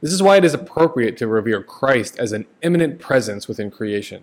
[0.00, 4.22] This is why it is appropriate to revere Christ as an immanent presence within creation.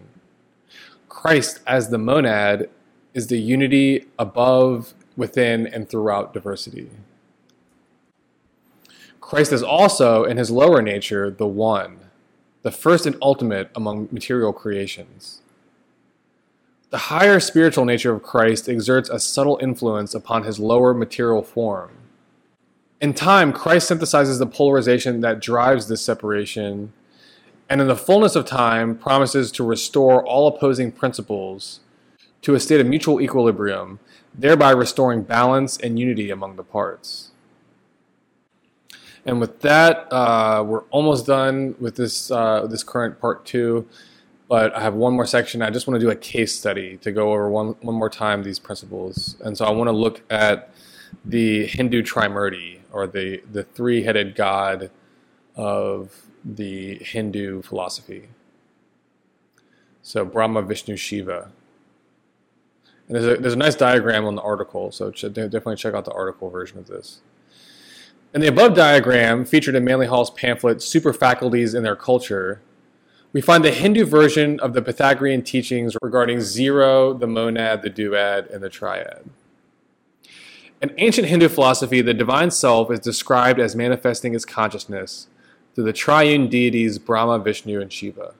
[1.08, 2.70] Christ, as the monad,
[3.14, 6.90] is the unity above, within, and throughout diversity.
[9.32, 12.00] Christ is also, in his lower nature, the one,
[12.64, 15.42] the first and ultimate among material creations.
[16.90, 21.92] The higher spiritual nature of Christ exerts a subtle influence upon his lower material form.
[23.00, 26.92] In time, Christ synthesizes the polarization that drives this separation,
[27.70, 31.80] and in the fullness of time, promises to restore all opposing principles
[32.42, 34.02] to a state of mutual equilibrium,
[34.36, 37.31] thereby restoring balance and unity among the parts.
[39.26, 43.88] And with that, uh, we're almost done with this uh, this current part two
[44.52, 45.62] but I have one more section.
[45.62, 48.44] I just want to do a case study to go over one, one more time
[48.44, 49.38] these principles.
[49.40, 50.74] And so I want to look at
[51.24, 54.92] the Hindu Trimurti, or the, the three headed god
[55.56, 58.28] of the Hindu philosophy.
[60.02, 61.50] So Brahma, Vishnu, Shiva.
[63.08, 66.12] And there's a, there's a nice diagram on the article, so definitely check out the
[66.12, 67.22] article version of this.
[68.34, 72.62] In the above diagram, featured in Manly Hall's pamphlet, Super Faculties and Their Culture,
[73.34, 78.50] we find the Hindu version of the Pythagorean teachings regarding zero, the monad, the duad,
[78.50, 79.30] and the triad.
[80.82, 85.28] In ancient Hindu philosophy, the divine self is described as manifesting its consciousness
[85.76, 88.34] through the triune deities Brahma, Vishnu, and Shiva.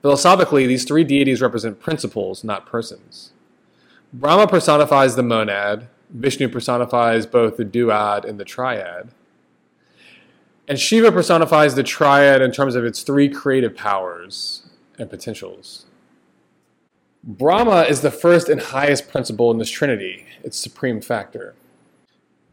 [0.00, 3.32] Philosophically, these three deities represent principles, not persons.
[4.14, 9.10] Brahma personifies the monad, Vishnu personifies both the duad and the triad,
[10.68, 15.86] and Shiva personifies the triad in terms of its three creative powers and potentials.
[17.24, 21.54] Brahma is the first and highest principle in this trinity, its supreme factor.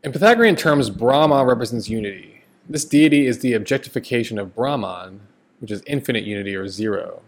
[0.03, 2.43] In Pythagorean terms, Brahma represents unity.
[2.67, 5.21] This deity is the objectification of Brahman,
[5.59, 7.21] which is infinite unity or zero.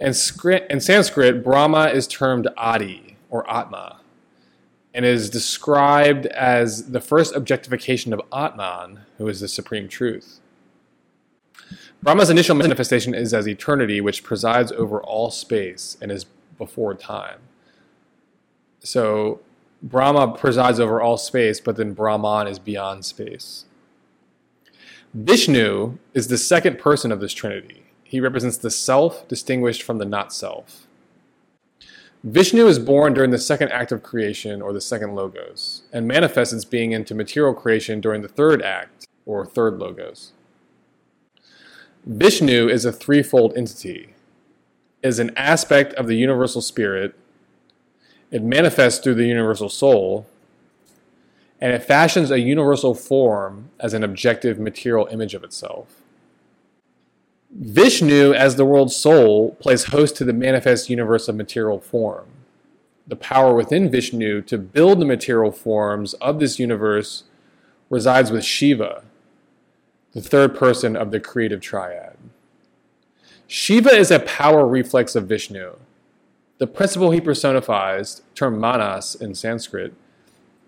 [0.00, 3.99] In Sanskrit, Brahma is termed Adi or Atma,
[4.92, 10.40] and is described as the first objectification of Atman, who is the supreme truth.
[12.02, 16.24] Brahma's initial manifestation is as eternity, which presides over all space and is
[16.56, 17.40] before time.
[18.80, 19.40] So
[19.82, 23.66] Brahma presides over all space, but then Brahman is beyond space.
[25.12, 27.84] Vishnu is the second person of this trinity.
[28.02, 30.86] He represents the self distinguished from the not self.
[32.22, 36.52] Vishnu is born during the second act of creation, or the second logos, and manifests
[36.52, 40.32] its being into material creation during the third act, or third logos.
[42.04, 44.14] Vishnu is a threefold entity,
[45.02, 47.14] it is an aspect of the universal spirit,
[48.30, 50.26] it manifests through the universal soul,
[51.58, 55.99] and it fashions a universal form as an objective material image of itself.
[57.52, 62.26] Vishnu, as the world's soul, plays host to the manifest universe of material form.
[63.06, 67.24] The power within Vishnu to build the material forms of this universe
[67.88, 69.02] resides with Shiva,
[70.12, 72.16] the third person of the creative triad.
[73.48, 75.76] Shiva is a power reflex of Vishnu.
[76.58, 79.92] The principle he personifies, termed Manas in Sanskrit,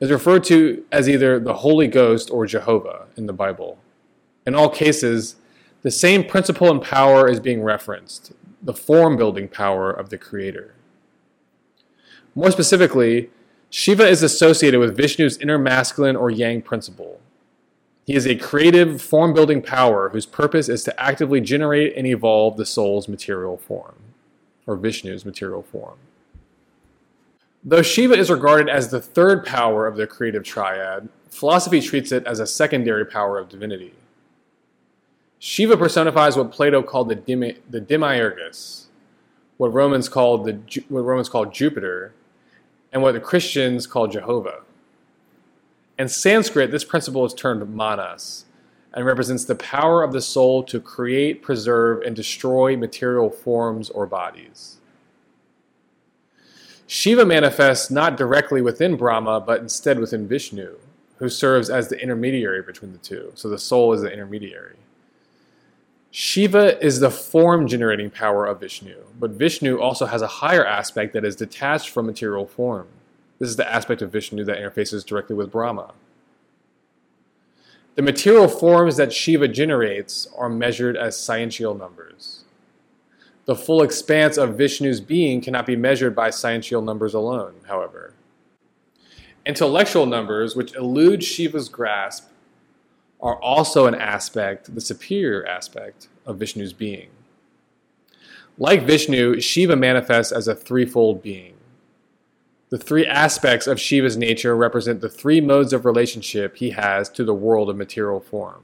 [0.01, 3.79] is referred to as either the Holy Ghost or Jehovah in the Bible.
[4.45, 5.37] In all cases,
[5.83, 8.33] the same principle and power is being referenced
[8.63, 10.73] the form building power of the Creator.
[12.35, 13.29] More specifically,
[13.71, 17.21] Shiva is associated with Vishnu's inner masculine or yang principle.
[18.07, 22.57] He is a creative, form building power whose purpose is to actively generate and evolve
[22.57, 23.97] the soul's material form,
[24.67, 25.99] or Vishnu's material form.
[27.65, 32.27] Though Shiva is regarded as the third power of the creative triad, philosophy treats it
[32.27, 33.95] as a secondary power of divinity.
[35.45, 38.85] Shiva personifies what Plato called the, Demi, the Demiurgus,
[39.57, 42.15] what Romans called the what Romans called Jupiter,
[42.93, 44.61] and what the Christians call Jehovah.
[45.99, 48.45] In Sanskrit, this principle is termed manas
[48.95, 54.07] and represents the power of the soul to create, preserve, and destroy material forms or
[54.07, 54.77] bodies.
[56.87, 60.77] Shiva manifests not directly within Brahma, but instead within Vishnu,
[61.17, 63.33] who serves as the intermediary between the two.
[63.35, 64.77] So the soul is the intermediary.
[66.15, 71.15] Shiva is the form generating power of Vishnu, but Vishnu also has a higher aspect
[71.15, 72.87] that is detached from material form.
[73.39, 75.95] This is the aspect of Vishnu that interfaces directly with Brahma.
[77.95, 82.45] The material forms that Shiva generates are measured as sciential numbers.
[83.47, 88.13] The full expanse of Vishnu's being cannot be measured by sciential numbers alone, however.
[89.47, 92.29] Intellectual numbers, which elude Shiva's grasp,
[93.23, 97.09] are also an aspect, the superior aspect, of Vishnu's being.
[98.59, 101.55] Like Vishnu, Shiva manifests as a threefold being.
[102.71, 107.25] The three aspects of Shiva's nature represent the three modes of relationship he has to
[107.25, 108.63] the world of material form.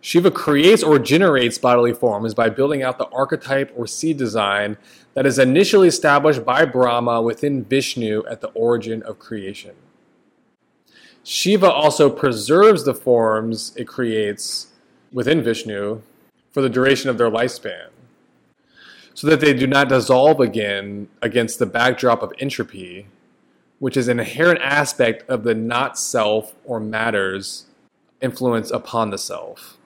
[0.00, 4.76] Shiva creates or generates bodily forms by building out the archetype or seed design
[5.14, 9.74] that is initially established by Brahma within Vishnu at the origin of creation.
[11.30, 14.68] Shiva also preserves the forms it creates
[15.12, 16.00] within Vishnu
[16.52, 17.88] for the duration of their lifespan,
[19.12, 23.08] so that they do not dissolve again against the backdrop of entropy,
[23.78, 27.66] which is an inherent aspect of the not self or matter's
[28.22, 29.76] influence upon the self,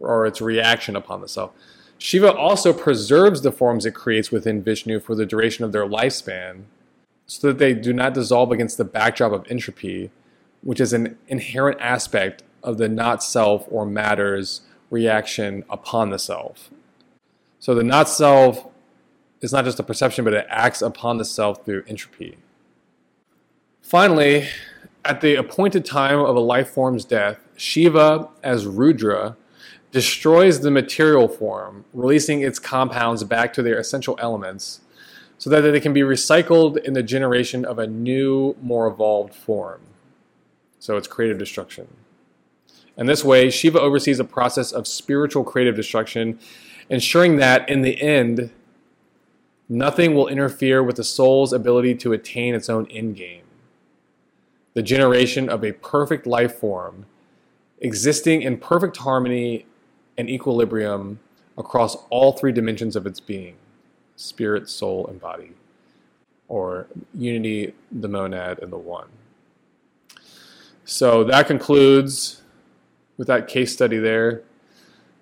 [0.00, 1.52] or its reaction upon the self.
[1.96, 6.64] Shiva also preserves the forms it creates within Vishnu for the duration of their lifespan,
[7.24, 10.10] so that they do not dissolve against the backdrop of entropy
[10.64, 16.70] which is an inherent aspect of the not self or matter's reaction upon the self.
[17.60, 18.66] So the not self
[19.40, 22.38] is not just a perception, but it acts upon the self through entropy.
[23.82, 24.48] Finally,
[25.04, 29.36] at the appointed time of a life form's death, Shiva, as Rudra,
[29.92, 34.80] destroys the material form, releasing its compounds back to their essential elements
[35.36, 39.80] so that they can be recycled in the generation of a new, more evolved form.
[40.84, 41.88] So it's creative destruction.
[42.98, 46.38] And this way, Shiva oversees a process of spiritual creative destruction,
[46.90, 48.50] ensuring that in the end,
[49.66, 53.44] nothing will interfere with the soul's ability to attain its own end game
[54.74, 57.06] the generation of a perfect life form,
[57.80, 59.64] existing in perfect harmony
[60.18, 61.18] and equilibrium
[61.56, 63.56] across all three dimensions of its being
[64.16, 65.52] spirit, soul, and body,
[66.46, 69.08] or unity, the monad, and the one.
[70.84, 72.42] So that concludes
[73.16, 74.42] with that case study there.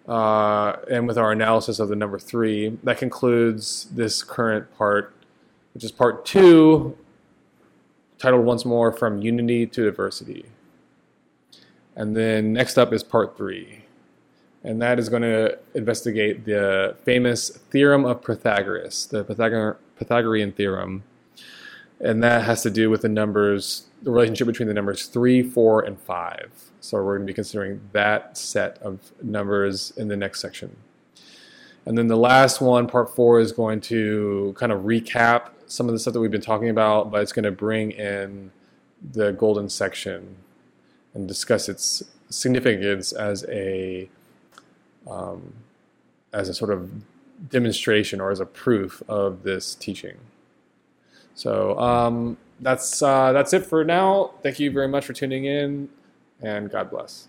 [0.09, 5.14] Uh, and with our analysis of the number three, that concludes this current part,
[5.74, 6.98] which is part two,
[8.18, 10.47] titled once more From Unity to Diversity.
[11.94, 13.84] And then next up is part three,
[14.64, 21.05] and that is going to investigate the famous theorem of Pythagoras, the Pythagor- Pythagorean theorem.
[22.02, 25.82] And that has to do with the numbers the relationship between the numbers 3, 4,
[25.82, 26.70] and 5.
[26.80, 30.76] So we're going to be considering that set of numbers in the next section.
[31.86, 35.92] And then the last one, part 4, is going to kind of recap some of
[35.92, 38.50] the stuff that we've been talking about, but it's going to bring in
[39.12, 40.36] the golden section
[41.14, 44.08] and discuss its significance as a
[45.08, 45.52] um,
[46.32, 46.90] as a sort of
[47.50, 50.16] demonstration or as a proof of this teaching.
[51.34, 54.32] So um, that's uh, that's it for now.
[54.42, 55.88] Thank you very much for tuning in,
[56.40, 57.28] and God bless.